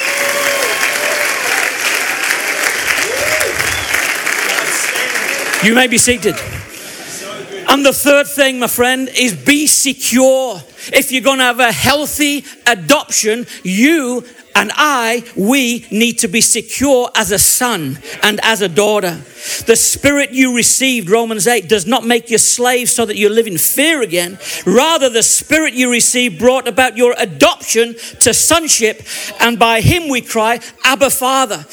You 5.63 5.74
may 5.74 5.88
be 5.88 5.98
seated. 5.98 6.36
And 7.70 7.86
the 7.86 7.91
third 7.91 8.28
thing, 8.28 8.60
my 8.60 8.67
friend, 8.67 9.10
is 9.10 9.36
be 9.36 9.67
secure. 9.67 10.62
If 10.93 11.12
you're 11.12 11.21
going 11.21 11.39
to 11.39 11.45
have 11.45 11.60
a 11.60 11.71
healthy 11.71 12.45
adoption, 12.65 13.45
you 13.63 14.23
and 14.58 14.71
I, 14.73 15.23
we 15.36 15.86
need 15.91 16.19
to 16.19 16.28
be 16.28 16.41
secure 16.41 17.12
as 17.15 17.32
a 17.32 17.38
son 17.38 18.00
and 18.23 18.39
as 18.41 18.62
a 18.62 18.67
daughter. 18.67 19.21
The 19.67 19.76
spirit 19.76 20.32
you 20.32 20.56
received, 20.56 21.12
Romans 21.12 21.45
8, 21.45 21.69
does 21.69 21.86
not 21.86 22.06
make 22.06 22.32
you 22.32 22.39
slaves 22.39 22.91
so 22.91 23.06
that 23.06 23.17
you 23.17 23.30
live 23.30 23.45
in 23.45 23.60
fear 23.60 24.02
again. 24.02 24.39
Rather, 24.65 25.10
the 25.10 25.21
spirit 25.21 25.76
you 25.76 25.91
received 25.91 26.39
brought 26.39 26.67
about 26.67 26.97
your 26.97 27.13
adoption 27.19 27.95
to 28.21 28.34
sonship, 28.34 29.04
and 29.39 29.60
by 29.60 29.80
him 29.80 30.10
we 30.10 30.21
cry, 30.21 30.60
Abba 30.84 31.12
Father. 31.12 31.63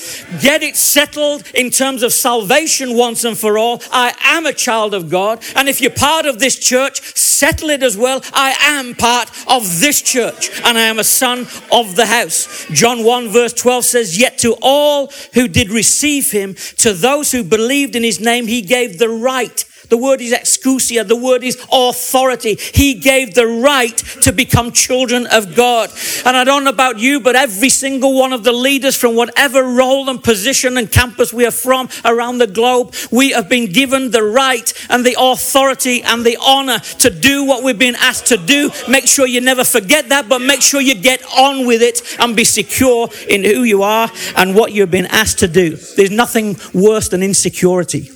Get 0.43 0.63
it 0.63 0.77
settled 0.77 1.51
in 1.55 1.71
terms 1.71 2.03
of 2.03 2.13
salvation 2.13 2.97
once 2.97 3.25
and 3.25 3.37
for 3.37 3.57
all. 3.57 3.81
I 3.93 4.15
am 4.25 4.45
a 4.45 4.53
child 4.53 4.93
of 4.93 5.09
God, 5.09 5.43
and 5.57 5.71
if 5.71 5.81
you're 5.81 5.91
part 5.91 6.27
of 6.27 6.39
this 6.39 6.59
church, 6.59 7.01
settle 7.17 7.71
it 7.71 7.83
as 7.83 7.97
well. 7.97 8.21
I 8.35 8.55
am 8.61 8.95
part 9.05 9.31
of 9.49 9.81
this 9.81 10.01
church, 10.01 10.49
and 10.65 10.79
I 10.79 10.87
am 10.87 10.99
a 10.99 11.05
son 11.05 11.41
of 11.71 11.95
the 11.95 12.07
house. 12.07 12.65
John 12.71 13.05
1 13.05 13.29
verse 13.29 13.53
12 13.53 13.85
says, 13.85 14.19
Yet 14.19 14.39
to 14.39 14.57
all 14.63 15.13
who 15.35 15.47
did 15.47 15.69
receive 15.69 16.31
him, 16.31 16.55
to 16.79 16.95
those 16.95 17.31
who 17.31 17.45
believed 17.45 17.97
in 17.97 18.03
his 18.03 18.19
name, 18.19 18.47
he 18.47 18.63
gave 18.63 18.99
the 18.99 19.11
right 19.11 19.63
The 19.89 19.97
word 19.97 20.21
is 20.21 20.33
exousia. 20.33 21.07
The 21.07 21.17
word 21.17 21.43
is 21.43 21.65
authority. 21.73 22.57
He 22.57 22.95
gave 22.95 23.35
the 23.35 23.47
right 23.47 23.97
to 24.23 24.33
become 24.33 24.73
children 24.73 25.27
of 25.27 25.55
God. 25.55 25.91
And 26.25 26.37
I 26.37 26.45
don't 26.45 26.65
know 26.65 26.71
about 26.71 26.99
you, 26.99 27.21
but 27.21 27.37
every 27.37 27.69
single 27.69 28.19
one 28.19 28.33
of 28.33 28.45
the 28.45 28.53
leaders 28.53 28.97
from 28.97 29.15
whatever 29.15 29.63
role 29.63 30.09
and 30.09 30.23
position 30.23 30.77
and 30.77 30.91
campus 30.91 31.33
we 31.33 31.47
are 31.47 31.51
from 31.51 31.89
around 32.05 32.39
the 32.39 32.47
globe, 32.47 32.95
we 33.11 33.31
have 33.31 33.49
been 33.49 33.73
given 33.73 34.11
the 34.11 34.23
right 34.23 34.73
and 34.91 35.05
the 35.05 35.17
authority 35.19 36.03
and 36.03 36.25
the 36.25 36.39
honor 36.41 36.79
to 36.79 37.11
do 37.11 37.45
what 37.45 37.63
we've 37.63 37.79
been 37.79 37.97
asked 37.97 38.27
to 38.27 38.37
do. 38.37 38.71
Make 38.89 39.07
sure 39.07 39.27
you 39.27 39.41
never 39.41 39.65
forget 39.65 40.09
that, 40.09 40.29
but 40.29 40.41
make 40.41 40.63
sure 40.63 40.81
you 40.81 40.95
get 40.95 41.23
on 41.37 41.67
with 41.67 41.83
it 41.83 42.03
and 42.19 42.37
be 42.37 42.45
secure 42.45 43.09
in 43.29 43.45
who 43.45 43.65
you 43.65 43.83
are 43.83 44.11
and 44.37 44.55
what 44.55 44.73
you've 44.73 44.91
been 44.91 45.07
asked 45.07 45.39
to 45.41 45.49
do. 45.49 45.77
There's 45.97 46.11
nothing 46.11 46.57
worse 46.73 47.09
than 47.09 47.23
insecurity. 47.23 48.11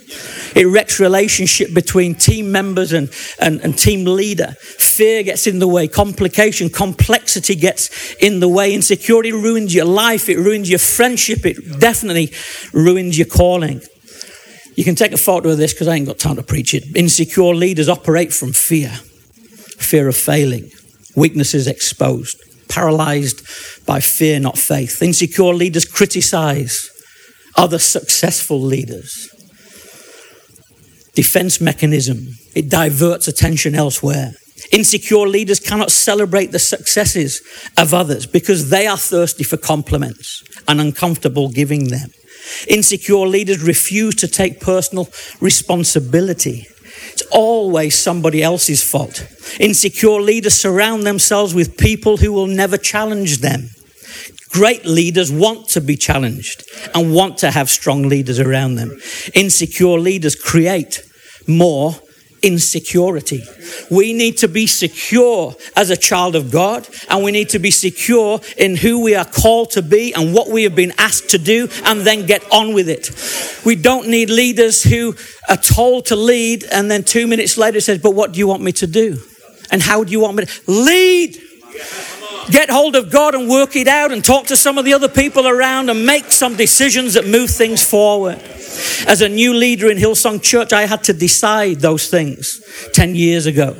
It 0.58 0.66
wrecks 0.66 0.98
relationship 0.98 1.72
between 1.72 2.16
team 2.16 2.50
members 2.50 2.92
and, 2.92 3.10
and, 3.38 3.60
and 3.60 3.78
team 3.78 4.04
leader. 4.04 4.56
Fear 4.58 5.22
gets 5.22 5.46
in 5.46 5.60
the 5.60 5.68
way. 5.68 5.86
Complication, 5.86 6.68
complexity 6.68 7.54
gets 7.54 8.16
in 8.16 8.40
the 8.40 8.48
way. 8.48 8.74
Insecurity 8.74 9.30
ruins 9.30 9.72
your 9.72 9.84
life. 9.84 10.28
It 10.28 10.36
ruins 10.36 10.68
your 10.68 10.80
friendship. 10.80 11.46
It 11.46 11.78
definitely 11.78 12.32
ruins 12.72 13.16
your 13.16 13.28
calling. 13.28 13.82
You 14.74 14.82
can 14.82 14.96
take 14.96 15.12
a 15.12 15.16
photo 15.16 15.50
of 15.50 15.58
this 15.58 15.72
because 15.72 15.86
I 15.86 15.94
ain't 15.94 16.08
got 16.08 16.18
time 16.18 16.36
to 16.36 16.42
preach 16.42 16.74
it. 16.74 16.96
Insecure 16.96 17.54
leaders 17.54 17.88
operate 17.88 18.32
from 18.32 18.52
fear 18.52 18.90
fear 18.90 20.08
of 20.08 20.16
failing, 20.16 20.68
weaknesses 21.14 21.68
exposed, 21.68 22.36
paralyzed 22.68 23.86
by 23.86 24.00
fear, 24.00 24.40
not 24.40 24.58
faith. 24.58 25.00
Insecure 25.00 25.54
leaders 25.54 25.84
criticize 25.84 26.90
other 27.56 27.78
successful 27.78 28.60
leaders 28.60 29.28
defense 31.18 31.60
mechanism. 31.60 32.28
It 32.54 32.70
diverts 32.70 33.26
attention 33.26 33.74
elsewhere. 33.74 34.34
Insecure 34.70 35.26
leaders 35.26 35.58
cannot 35.58 35.90
celebrate 35.90 36.52
the 36.52 36.60
successes 36.60 37.42
of 37.76 37.92
others 37.92 38.24
because 38.24 38.70
they 38.70 38.86
are 38.86 38.96
thirsty 38.96 39.42
for 39.42 39.56
compliments 39.56 40.44
and 40.68 40.80
uncomfortable 40.80 41.48
giving 41.48 41.88
them. 41.88 42.10
Insecure 42.68 43.26
leaders 43.26 43.60
refuse 43.60 44.14
to 44.14 44.28
take 44.28 44.60
personal 44.60 45.08
responsibility. 45.40 46.68
It's 47.10 47.26
always 47.32 47.98
somebody 47.98 48.40
else's 48.40 48.88
fault. 48.88 49.26
Insecure 49.58 50.20
leaders 50.20 50.54
surround 50.54 51.02
themselves 51.02 51.52
with 51.52 51.76
people 51.76 52.18
who 52.18 52.32
will 52.32 52.46
never 52.46 52.78
challenge 52.78 53.38
them. 53.38 53.70
Great 54.50 54.86
leaders 54.86 55.32
want 55.32 55.68
to 55.70 55.80
be 55.80 55.96
challenged 55.96 56.62
and 56.94 57.12
want 57.12 57.38
to 57.38 57.50
have 57.50 57.68
strong 57.68 58.08
leaders 58.08 58.38
around 58.38 58.76
them. 58.76 58.96
Insecure 59.34 59.98
leaders 59.98 60.36
create 60.36 61.02
more 61.48 61.94
insecurity. 62.42 63.42
We 63.90 64.12
need 64.12 64.38
to 64.38 64.48
be 64.48 64.66
secure 64.66 65.54
as 65.76 65.90
a 65.90 65.96
child 65.96 66.36
of 66.36 66.50
God, 66.50 66.88
and 67.08 67.24
we 67.24 67.32
need 67.32 67.48
to 67.50 67.58
be 67.58 67.70
secure 67.70 68.40
in 68.56 68.76
who 68.76 69.02
we 69.02 69.14
are 69.14 69.24
called 69.24 69.70
to 69.72 69.82
be 69.82 70.14
and 70.14 70.34
what 70.34 70.48
we 70.48 70.62
have 70.64 70.74
been 70.74 70.92
asked 70.98 71.30
to 71.30 71.38
do, 71.38 71.68
and 71.84 72.02
then 72.02 72.26
get 72.26 72.44
on 72.52 72.74
with 72.74 72.88
it. 72.88 73.10
We 73.64 73.74
don't 73.74 74.08
need 74.08 74.30
leaders 74.30 74.82
who 74.82 75.14
are 75.48 75.56
told 75.56 76.06
to 76.06 76.16
lead, 76.16 76.64
and 76.70 76.90
then 76.90 77.02
two 77.02 77.26
minutes 77.26 77.58
later 77.58 77.80
says, 77.80 77.98
But 77.98 78.14
what 78.14 78.32
do 78.32 78.38
you 78.38 78.46
want 78.46 78.62
me 78.62 78.72
to 78.72 78.86
do? 78.86 79.18
And 79.70 79.82
how 79.82 80.04
do 80.04 80.12
you 80.12 80.20
want 80.20 80.36
me 80.36 80.46
to 80.46 80.70
lead? 80.70 81.36
Get 82.50 82.70
hold 82.70 82.96
of 82.96 83.10
God 83.10 83.34
and 83.34 83.48
work 83.48 83.76
it 83.76 83.88
out 83.88 84.10
and 84.10 84.24
talk 84.24 84.46
to 84.46 84.56
some 84.56 84.78
of 84.78 84.84
the 84.84 84.94
other 84.94 85.08
people 85.08 85.46
around 85.46 85.90
and 85.90 86.06
make 86.06 86.26
some 86.26 86.56
decisions 86.56 87.14
that 87.14 87.26
move 87.26 87.50
things 87.50 87.82
forward. 87.82 88.40
As 89.06 89.20
a 89.20 89.28
new 89.28 89.54
leader 89.54 89.90
in 89.90 89.98
Hillsong 89.98 90.42
Church, 90.42 90.72
I 90.72 90.86
had 90.86 91.04
to 91.04 91.12
decide 91.12 91.80
those 91.80 92.08
things 92.08 92.62
10 92.94 93.14
years 93.14 93.46
ago. 93.46 93.76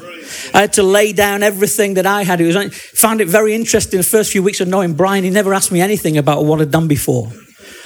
I 0.52 0.61
had 0.61 0.74
to 0.74 0.83
lay 0.83 1.12
down 1.12 1.42
everything 1.42 1.94
that 1.94 2.07
I 2.07 2.24
had. 2.24 2.40
It 2.40 2.46
was, 2.46 2.57
I 2.57 2.68
found 2.68 3.20
it 3.20 3.28
very 3.28 3.54
interesting 3.54 3.98
the 3.98 4.04
first 4.04 4.33
few 4.33 4.42
weeks 4.42 4.61
of 4.61 4.68
knowing 4.68 4.94
Brian. 4.94 5.24
He 5.24 5.31
never 5.31 5.54
asked 5.54 5.72
me 5.72 5.81
anything 5.81 6.18
about 6.18 6.44
what 6.44 6.61
I'd 6.61 6.70
done 6.70 6.88
before. 6.88 7.33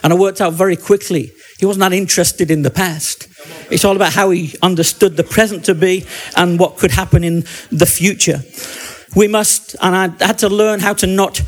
And 0.03 0.13
I 0.13 0.17
worked 0.17 0.41
out 0.41 0.55
very 0.55 0.77
quickly. 0.77 1.33
He 1.59 1.67
wasn't 1.67 1.81
that 1.83 1.93
interested 1.93 2.51
in 2.51 2.63
the 2.63 2.71
past. 2.71 3.29
It's 3.71 3.85
all 3.85 3.95
about 3.95 4.13
how 4.13 4.31
he 4.31 4.57
understood 4.63 5.17
the 5.17 5.23
present 5.23 5.65
to 5.67 5.75
be 5.75 6.05
and 6.37 6.59
what 6.59 6.77
could 6.77 6.91
happen 6.91 7.23
in 7.23 7.45
the 7.71 7.87
future. 7.87 8.43
We 9.15 9.29
must, 9.29 9.77
and 9.81 9.95
I 9.95 10.25
had 10.25 10.39
to 10.39 10.49
learn 10.49 10.81
how 10.81 10.95
to 10.95 11.07
not 11.07 11.43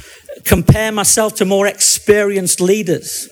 compare 0.44 0.92
myself 0.92 1.34
to 1.36 1.44
more 1.44 1.66
experienced 1.66 2.60
leaders. 2.60 3.28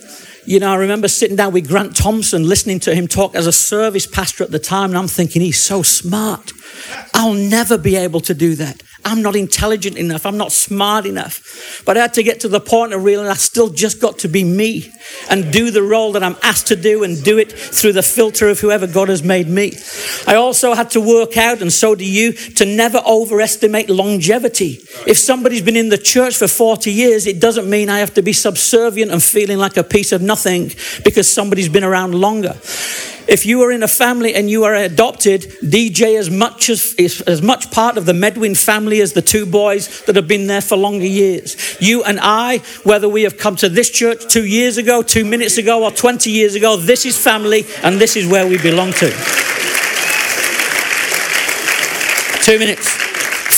You 0.46 0.58
know, 0.58 0.72
I 0.72 0.76
remember 0.76 1.08
sitting 1.08 1.36
down 1.36 1.52
with 1.52 1.68
Grant 1.68 1.94
Thompson, 1.94 2.48
listening 2.48 2.80
to 2.80 2.94
him 2.94 3.06
talk 3.06 3.34
as 3.34 3.46
a 3.46 3.52
service 3.52 4.06
pastor 4.06 4.42
at 4.42 4.50
the 4.50 4.58
time, 4.58 4.90
and 4.90 4.98
I'm 4.98 5.08
thinking, 5.08 5.42
he's 5.42 5.62
so 5.62 5.82
smart. 5.82 6.52
I'll 7.14 7.34
never 7.34 7.78
be 7.78 7.96
able 7.96 8.20
to 8.22 8.34
do 8.34 8.54
that. 8.56 8.82
I'm 9.04 9.22
not 9.22 9.34
intelligent 9.34 9.96
enough. 9.96 10.24
I'm 10.24 10.36
not 10.36 10.52
smart 10.52 11.06
enough. 11.06 11.82
But 11.84 11.96
I 11.96 12.02
had 12.02 12.14
to 12.14 12.22
get 12.22 12.40
to 12.40 12.48
the 12.48 12.60
point 12.60 12.92
of 12.92 13.02
realizing 13.02 13.30
I 13.30 13.34
still 13.34 13.68
just 13.68 14.00
got 14.00 14.18
to 14.20 14.28
be 14.28 14.44
me 14.44 14.92
and 15.28 15.52
do 15.52 15.70
the 15.70 15.82
role 15.82 16.12
that 16.12 16.22
I'm 16.22 16.36
asked 16.42 16.68
to 16.68 16.76
do 16.76 17.02
and 17.02 17.22
do 17.22 17.38
it 17.38 17.52
through 17.52 17.94
the 17.94 18.02
filter 18.02 18.48
of 18.48 18.60
whoever 18.60 18.86
God 18.86 19.08
has 19.08 19.22
made 19.22 19.48
me. 19.48 19.72
I 20.26 20.36
also 20.36 20.74
had 20.74 20.90
to 20.90 21.00
work 21.00 21.36
out, 21.36 21.62
and 21.62 21.72
so 21.72 21.94
do 21.94 22.08
you, 22.08 22.32
to 22.32 22.64
never 22.64 22.98
overestimate 23.06 23.90
longevity. 23.90 24.78
If 25.06 25.18
somebody's 25.18 25.62
been 25.62 25.76
in 25.76 25.88
the 25.88 25.98
church 25.98 26.36
for 26.36 26.48
40 26.48 26.92
years, 26.92 27.26
it 27.26 27.40
doesn't 27.40 27.68
mean 27.68 27.88
I 27.88 27.98
have 27.98 28.14
to 28.14 28.22
be 28.22 28.32
subservient 28.32 29.10
and 29.10 29.22
feeling 29.22 29.58
like 29.58 29.76
a 29.76 29.84
piece 29.84 30.12
of 30.12 30.22
nothing 30.22 30.70
because 31.04 31.30
somebody's 31.30 31.68
been 31.68 31.84
around 31.84 32.14
longer. 32.14 32.56
If 33.28 33.46
you 33.46 33.62
are 33.62 33.70
in 33.70 33.82
a 33.82 33.88
family 33.88 34.34
and 34.34 34.50
you 34.50 34.64
are 34.64 34.74
adopted, 34.74 35.42
DJ 35.62 36.18
as 36.18 36.30
much 36.30 36.68
as 36.68 36.94
as 37.26 37.40
much 37.42 37.70
part 37.70 37.96
of 37.96 38.06
the 38.06 38.12
Medwin 38.12 38.54
family 38.54 39.00
as 39.00 39.12
the 39.12 39.22
two 39.22 39.46
boys 39.46 40.02
that 40.04 40.16
have 40.16 40.28
been 40.28 40.46
there 40.46 40.60
for 40.60 40.76
longer 40.76 41.06
years. 41.06 41.76
You 41.80 42.02
and 42.04 42.18
I, 42.20 42.58
whether 42.84 43.08
we 43.08 43.22
have 43.22 43.38
come 43.38 43.56
to 43.56 43.68
this 43.68 43.90
church 43.90 44.30
two 44.32 44.44
years 44.44 44.76
ago, 44.76 45.02
two 45.02 45.24
minutes 45.24 45.58
ago, 45.58 45.84
or 45.84 45.90
20 45.90 46.30
years 46.30 46.54
ago, 46.54 46.76
this 46.76 47.06
is 47.06 47.16
family 47.16 47.64
and 47.82 48.00
this 48.00 48.16
is 48.16 48.26
where 48.26 48.46
we 48.46 48.58
belong 48.58 48.92
to. 48.94 49.10
Two 52.42 52.58
minutes. 52.58 53.01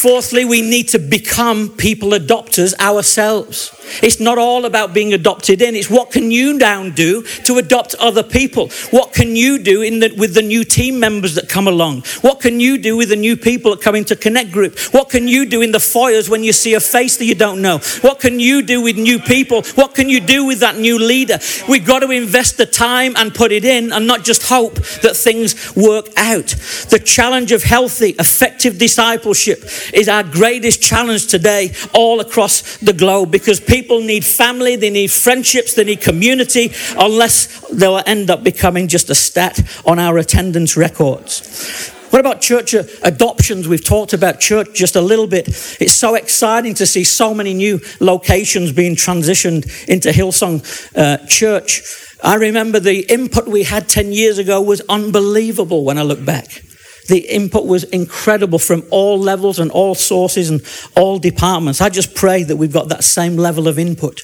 Fourthly, 0.04 0.44
we 0.44 0.60
need 0.60 0.88
to 0.88 0.98
become 0.98 1.70
people 1.70 2.10
adopters 2.10 2.78
ourselves. 2.78 3.74
It's 4.02 4.20
not 4.20 4.36
all 4.36 4.66
about 4.66 4.92
being 4.92 5.14
adopted 5.14 5.62
in. 5.62 5.74
It's 5.74 5.88
what 5.88 6.10
can 6.10 6.30
you 6.30 6.58
now 6.58 6.90
do 6.90 7.22
to 7.22 7.56
adopt 7.56 7.94
other 7.94 8.22
people? 8.22 8.68
What 8.90 9.14
can 9.14 9.34
you 9.34 9.58
do 9.58 9.80
the, 10.00 10.14
with 10.14 10.34
the 10.34 10.42
new 10.42 10.62
team 10.62 11.00
members 11.00 11.36
that 11.36 11.48
come 11.48 11.66
along? 11.68 12.02
What 12.20 12.40
can 12.40 12.60
you 12.60 12.76
do 12.76 12.98
with 12.98 13.08
the 13.08 13.16
new 13.16 13.34
people 13.34 13.70
that 13.70 13.80
come 13.80 13.94
into 13.94 14.14
Connect 14.14 14.52
Group? 14.52 14.78
What 14.92 15.08
can 15.08 15.26
you 15.26 15.46
do 15.48 15.62
in 15.62 15.72
the 15.72 15.80
foyers 15.80 16.28
when 16.28 16.44
you 16.44 16.52
see 16.52 16.74
a 16.74 16.80
face 16.80 17.16
that 17.16 17.24
you 17.24 17.34
don't 17.34 17.62
know? 17.62 17.78
What 18.02 18.20
can 18.20 18.38
you 18.38 18.60
do 18.60 18.82
with 18.82 18.98
new 18.98 19.18
people? 19.18 19.62
What 19.74 19.94
can 19.94 20.10
you 20.10 20.20
do 20.20 20.44
with 20.44 20.60
that 20.60 20.76
new 20.76 20.98
leader? 20.98 21.38
We've 21.66 21.86
got 21.86 22.00
to 22.00 22.10
invest 22.10 22.58
the 22.58 22.66
time 22.66 23.14
and 23.16 23.34
put 23.34 23.52
it 23.52 23.64
in 23.64 23.90
and 23.90 24.06
not 24.06 24.22
just 24.22 24.42
hope 24.42 24.74
that 24.74 25.16
things 25.16 25.74
work 25.74 26.08
out. 26.18 26.48
The 26.90 27.00
challenge 27.02 27.52
of 27.52 27.62
healthy, 27.62 28.10
effective 28.18 28.76
discipleship 28.76 29.64
is 29.94 30.08
our 30.08 30.22
greatest 30.22 30.82
challenge 30.82 31.28
today 31.28 31.72
all 31.92 32.20
across 32.20 32.78
the 32.78 32.92
globe 32.92 33.30
because 33.30 33.60
people 33.60 34.00
need 34.00 34.24
family, 34.24 34.76
they 34.76 34.90
need 34.90 35.10
friendships, 35.10 35.74
they 35.74 35.84
need 35.84 36.00
community, 36.00 36.72
unless 36.98 37.60
they'll 37.68 38.02
end 38.06 38.30
up 38.30 38.42
becoming 38.42 38.88
just 38.88 39.10
a 39.10 39.14
stat 39.14 39.60
on 39.86 39.98
our 39.98 40.18
attendance 40.18 40.76
records. 40.76 41.92
What 42.10 42.20
about 42.20 42.40
church 42.40 42.74
adoptions? 42.74 43.66
We've 43.66 43.84
talked 43.84 44.12
about 44.12 44.38
church 44.38 44.68
just 44.72 44.94
a 44.94 45.00
little 45.00 45.26
bit. 45.26 45.48
It's 45.80 45.94
so 45.94 46.14
exciting 46.14 46.74
to 46.74 46.86
see 46.86 47.02
so 47.02 47.34
many 47.34 47.54
new 47.54 47.80
locations 47.98 48.70
being 48.70 48.94
transitioned 48.94 49.88
into 49.88 50.10
Hillsong 50.10 50.62
uh, 50.96 51.26
Church. 51.26 51.82
I 52.22 52.36
remember 52.36 52.78
the 52.78 53.00
input 53.12 53.48
we 53.48 53.64
had 53.64 53.88
10 53.88 54.12
years 54.12 54.38
ago 54.38 54.62
was 54.62 54.80
unbelievable 54.88 55.84
when 55.84 55.98
I 55.98 56.02
look 56.02 56.24
back. 56.24 56.62
The 57.08 57.18
input 57.18 57.66
was 57.66 57.84
incredible 57.84 58.58
from 58.58 58.82
all 58.90 59.18
levels 59.18 59.58
and 59.58 59.70
all 59.70 59.94
sources 59.94 60.50
and 60.50 60.62
all 60.96 61.18
departments. 61.18 61.80
I 61.80 61.90
just 61.90 62.14
pray 62.14 62.44
that 62.44 62.56
we've 62.56 62.72
got 62.72 62.88
that 62.88 63.04
same 63.04 63.36
level 63.36 63.68
of 63.68 63.78
input 63.78 64.20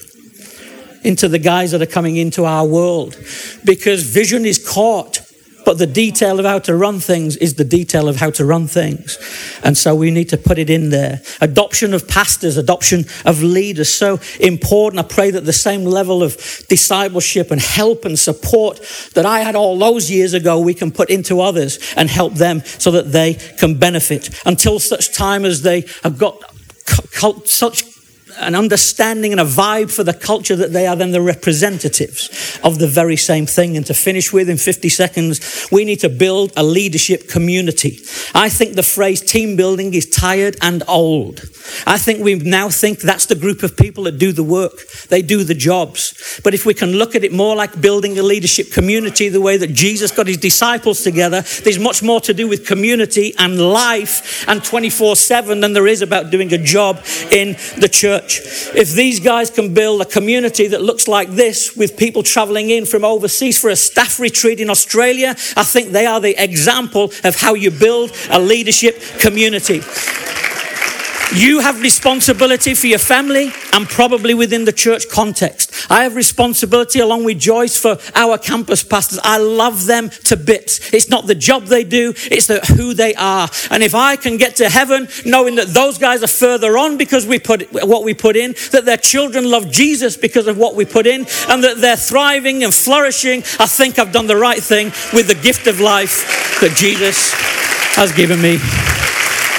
into 1.03 1.27
the 1.27 1.39
guys 1.39 1.71
that 1.71 1.81
are 1.81 1.87
coming 1.87 2.17
into 2.17 2.45
our 2.45 2.65
world 2.65 3.17
because 3.65 4.03
vision 4.03 4.45
is 4.45 4.63
caught 4.63 5.20
but 5.71 5.77
the 5.77 5.87
detail 5.87 6.37
of 6.37 6.45
how 6.45 6.59
to 6.59 6.75
run 6.75 6.99
things 6.99 7.37
is 7.37 7.53
the 7.53 7.63
detail 7.63 8.09
of 8.09 8.17
how 8.17 8.29
to 8.29 8.43
run 8.43 8.67
things. 8.67 9.17
And 9.63 9.77
so 9.77 9.95
we 9.95 10.11
need 10.11 10.27
to 10.27 10.37
put 10.37 10.59
it 10.59 10.69
in 10.69 10.89
there. 10.89 11.21
Adoption 11.39 11.93
of 11.93 12.09
pastors, 12.09 12.57
adoption 12.57 13.05
of 13.23 13.41
leaders, 13.41 13.87
so 13.87 14.19
important. 14.41 14.99
I 14.99 15.07
pray 15.07 15.31
that 15.31 15.45
the 15.45 15.53
same 15.53 15.85
level 15.85 16.23
of 16.23 16.35
discipleship 16.67 17.51
and 17.51 17.61
help 17.61 18.03
and 18.03 18.19
support 18.19 18.81
that 19.13 19.25
I 19.25 19.39
had 19.39 19.55
all 19.55 19.79
those 19.79 20.11
years 20.11 20.33
ago, 20.33 20.59
we 20.59 20.73
can 20.73 20.91
put 20.91 21.09
into 21.09 21.39
others 21.39 21.79
and 21.95 22.09
help 22.09 22.33
them 22.33 22.63
so 22.65 22.91
that 22.91 23.13
they 23.13 23.35
can 23.35 23.79
benefit 23.79 24.29
until 24.45 24.77
such 24.77 25.15
time 25.15 25.45
as 25.45 25.61
they 25.61 25.85
have 26.03 26.17
got 26.17 26.43
such 27.45 27.85
an 28.37 28.55
understanding 28.55 29.31
and 29.31 29.41
a 29.41 29.45
vibe 29.45 29.91
for 29.91 30.03
the 30.03 30.13
culture 30.13 30.55
that 30.55 30.73
they 30.73 30.87
are 30.87 30.95
then 30.95 31.11
the 31.11 31.21
representatives 31.21 32.59
of 32.63 32.79
the 32.79 32.87
very 32.87 33.15
same 33.17 33.45
thing. 33.45 33.77
And 33.77 33.85
to 33.87 33.93
finish 33.93 34.31
with 34.33 34.49
in 34.49 34.57
50 34.57 34.89
seconds, 34.89 35.67
we 35.71 35.85
need 35.85 35.99
to 36.01 36.09
build 36.09 36.51
a 36.55 36.63
leadership 36.63 37.27
community. 37.27 37.99
I 38.33 38.49
think 38.49 38.75
the 38.75 38.83
phrase 38.83 39.21
team 39.21 39.55
building 39.55 39.93
is 39.93 40.09
tired 40.09 40.57
and 40.61 40.83
old. 40.87 41.41
I 41.85 41.97
think 41.97 42.23
we 42.23 42.35
now 42.35 42.69
think 42.69 42.99
that's 42.99 43.25
the 43.25 43.35
group 43.35 43.63
of 43.63 43.77
people 43.77 44.03
that 44.05 44.17
do 44.17 44.31
the 44.31 44.43
work, 44.43 44.87
they 45.09 45.21
do 45.21 45.43
the 45.43 45.53
jobs. 45.53 46.39
But 46.43 46.53
if 46.53 46.65
we 46.65 46.73
can 46.73 46.93
look 46.93 47.15
at 47.15 47.23
it 47.23 47.31
more 47.31 47.55
like 47.55 47.79
building 47.81 48.17
a 48.17 48.23
leadership 48.23 48.71
community, 48.71 49.29
the 49.29 49.41
way 49.41 49.57
that 49.57 49.73
Jesus 49.73 50.11
got 50.11 50.27
his 50.27 50.37
disciples 50.37 51.03
together, 51.03 51.41
there's 51.63 51.79
much 51.79 52.03
more 52.03 52.21
to 52.21 52.33
do 52.33 52.47
with 52.47 52.65
community 52.65 53.33
and 53.37 53.59
life 53.59 54.47
and 54.47 54.63
24 54.63 55.15
7 55.15 55.59
than 55.59 55.73
there 55.73 55.87
is 55.87 56.01
about 56.01 56.31
doing 56.31 56.53
a 56.53 56.57
job 56.57 56.97
in 57.31 57.53
the 57.79 57.89
church. 57.91 58.20
If 58.29 58.93
these 58.93 59.19
guys 59.19 59.49
can 59.49 59.73
build 59.73 60.01
a 60.01 60.05
community 60.05 60.67
that 60.67 60.81
looks 60.81 61.07
like 61.07 61.29
this 61.31 61.75
with 61.75 61.97
people 61.97 62.23
traveling 62.23 62.69
in 62.69 62.85
from 62.85 63.03
overseas 63.03 63.59
for 63.59 63.69
a 63.69 63.75
staff 63.75 64.19
retreat 64.19 64.59
in 64.59 64.69
Australia, 64.69 65.35
I 65.55 65.63
think 65.63 65.91
they 65.91 66.05
are 66.05 66.19
the 66.19 66.41
example 66.41 67.11
of 67.23 67.35
how 67.35 67.53
you 67.53 67.71
build 67.71 68.11
a 68.29 68.39
leadership 68.39 69.01
community. 69.19 69.81
You 71.33 71.59
have 71.59 71.81
responsibility 71.81 72.73
for 72.73 72.87
your 72.87 72.99
family 72.99 73.51
and 73.71 73.87
probably 73.87 74.33
within 74.33 74.65
the 74.65 74.73
church 74.73 75.07
context. 75.09 75.89
I 75.89 76.03
have 76.03 76.17
responsibility 76.17 76.99
along 76.99 77.23
with 77.23 77.39
Joyce 77.39 77.79
for 77.79 77.97
our 78.15 78.37
campus 78.37 78.83
pastors. 78.83 79.17
I 79.23 79.37
love 79.37 79.85
them 79.85 80.09
to 80.25 80.35
bits. 80.35 80.93
It's 80.93 81.07
not 81.07 81.27
the 81.27 81.35
job 81.35 81.67
they 81.67 81.85
do, 81.85 82.13
it's 82.29 82.47
the, 82.47 82.59
who 82.75 82.93
they 82.93 83.15
are. 83.15 83.47
And 83.69 83.81
if 83.81 83.95
I 83.95 84.17
can 84.17 84.35
get 84.35 84.57
to 84.57 84.67
heaven 84.67 85.07
knowing 85.25 85.55
that 85.55 85.67
those 85.67 85.97
guys 85.97 86.21
are 86.21 86.27
further 86.27 86.77
on 86.77 86.97
because 86.97 87.25
we 87.25 87.39
put 87.39 87.71
what 87.71 88.03
we 88.03 88.13
put 88.13 88.35
in, 88.35 88.53
that 88.71 88.83
their 88.83 88.97
children 88.97 89.49
love 89.49 89.71
Jesus 89.71 90.17
because 90.17 90.47
of 90.47 90.57
what 90.57 90.75
we 90.75 90.83
put 90.83 91.07
in, 91.07 91.21
and 91.47 91.63
that 91.63 91.77
they're 91.77 91.95
thriving 91.95 92.65
and 92.65 92.73
flourishing, 92.73 93.39
I 93.57 93.67
think 93.67 93.99
I've 93.99 94.11
done 94.11 94.27
the 94.27 94.35
right 94.35 94.61
thing 94.61 94.87
with 95.13 95.27
the 95.27 95.39
gift 95.41 95.67
of 95.67 95.79
life 95.79 96.59
that 96.59 96.75
Jesus 96.75 97.31
has 97.95 98.11
given 98.11 98.41
me. 98.41 98.59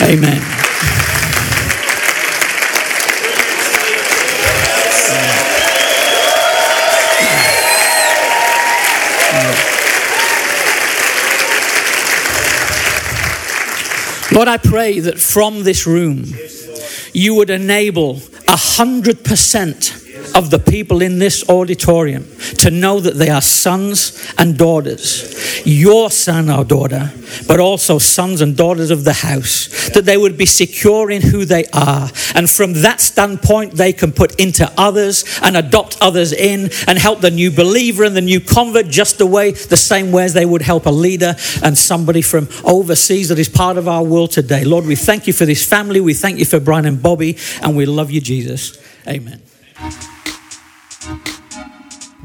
Amen. 0.03 0.72
Lord, 14.33 14.49
I 14.49 14.57
pray 14.57 14.99
that 15.01 15.19
from 15.19 15.63
this 15.63 15.87
room 15.87 16.25
you 17.13 17.35
would 17.35 17.51
enable 17.51 18.23
a 18.49 18.57
hundred 18.57 19.25
percent 19.25 20.02
of 20.35 20.51
the 20.51 20.59
people 20.59 21.03
in 21.03 21.19
this 21.19 21.49
auditorium 21.49 22.25
to 22.59 22.71
know 22.71 23.01
that 23.01 23.15
they 23.15 23.29
are 23.29 23.41
sons 23.41 24.33
and 24.39 24.57
daughters, 24.57 25.67
your 25.67 26.11
son 26.11 26.51
or 26.51 26.65
daughter, 26.65 27.13
but 27.47 27.61
also 27.61 27.99
sons 27.99 28.41
and 28.41 28.57
daughters 28.57 28.91
of 28.91 29.05
the 29.05 29.13
house, 29.13 29.91
that 29.91 30.05
they 30.05 30.17
would 30.17 30.37
be 30.37 30.47
secure 30.47 31.11
in 31.11 31.23
who 31.23 31.45
they 31.45 31.65
are. 31.73 32.09
And 32.35 32.49
from 32.49 32.75
that 32.83 33.01
standpoint, 33.01 33.75
they 33.75 33.93
can 33.93 34.13
put 34.13 34.41
into 34.41 34.71
others 34.77 35.25
and 35.43 35.57
adopt 35.57 35.99
others 36.01 36.33
in 36.33 36.71
and 36.87 36.99
help 36.99 37.21
the 37.21 37.31
new 37.31 37.51
believer 37.51 38.05
and 38.05 38.17
the 38.17 38.21
new 38.21 38.41
convert 38.41 38.89
just 38.89 39.19
the 39.19 39.27
way, 39.27 39.53
the 39.53 39.77
same 39.77 40.13
way 40.13 40.25
as 40.25 40.35
they 40.35 40.47
would 40.47 40.63
help 40.63 40.87
a 40.87 40.91
leader 40.91 41.35
and 41.63 41.77
somebody 41.77 42.23
from 42.23 42.49
overseas 42.65 43.29
that 43.29 43.39
is 43.39 43.49
part 43.49 43.77
of 43.77 43.89
our 43.89 44.03
world 44.03 44.31
today. 44.31 44.65
Lord, 44.65 44.87
we 44.87 44.97
thank 44.97 45.27
you 45.27 45.33
for 45.33 45.47
this 45.47 45.67
family. 45.67 46.01
We 46.01 46.15
thank 46.15 46.39
you 46.39 46.45
for 46.45 46.61
Brian 46.61 46.87
and 46.87 47.03
Bobbie, 47.03 47.39
and 47.63 47.77
we 47.77 47.87
love 47.87 48.11
you, 48.11 48.21
Jesus. 48.21 48.79
Amen. 49.07 49.43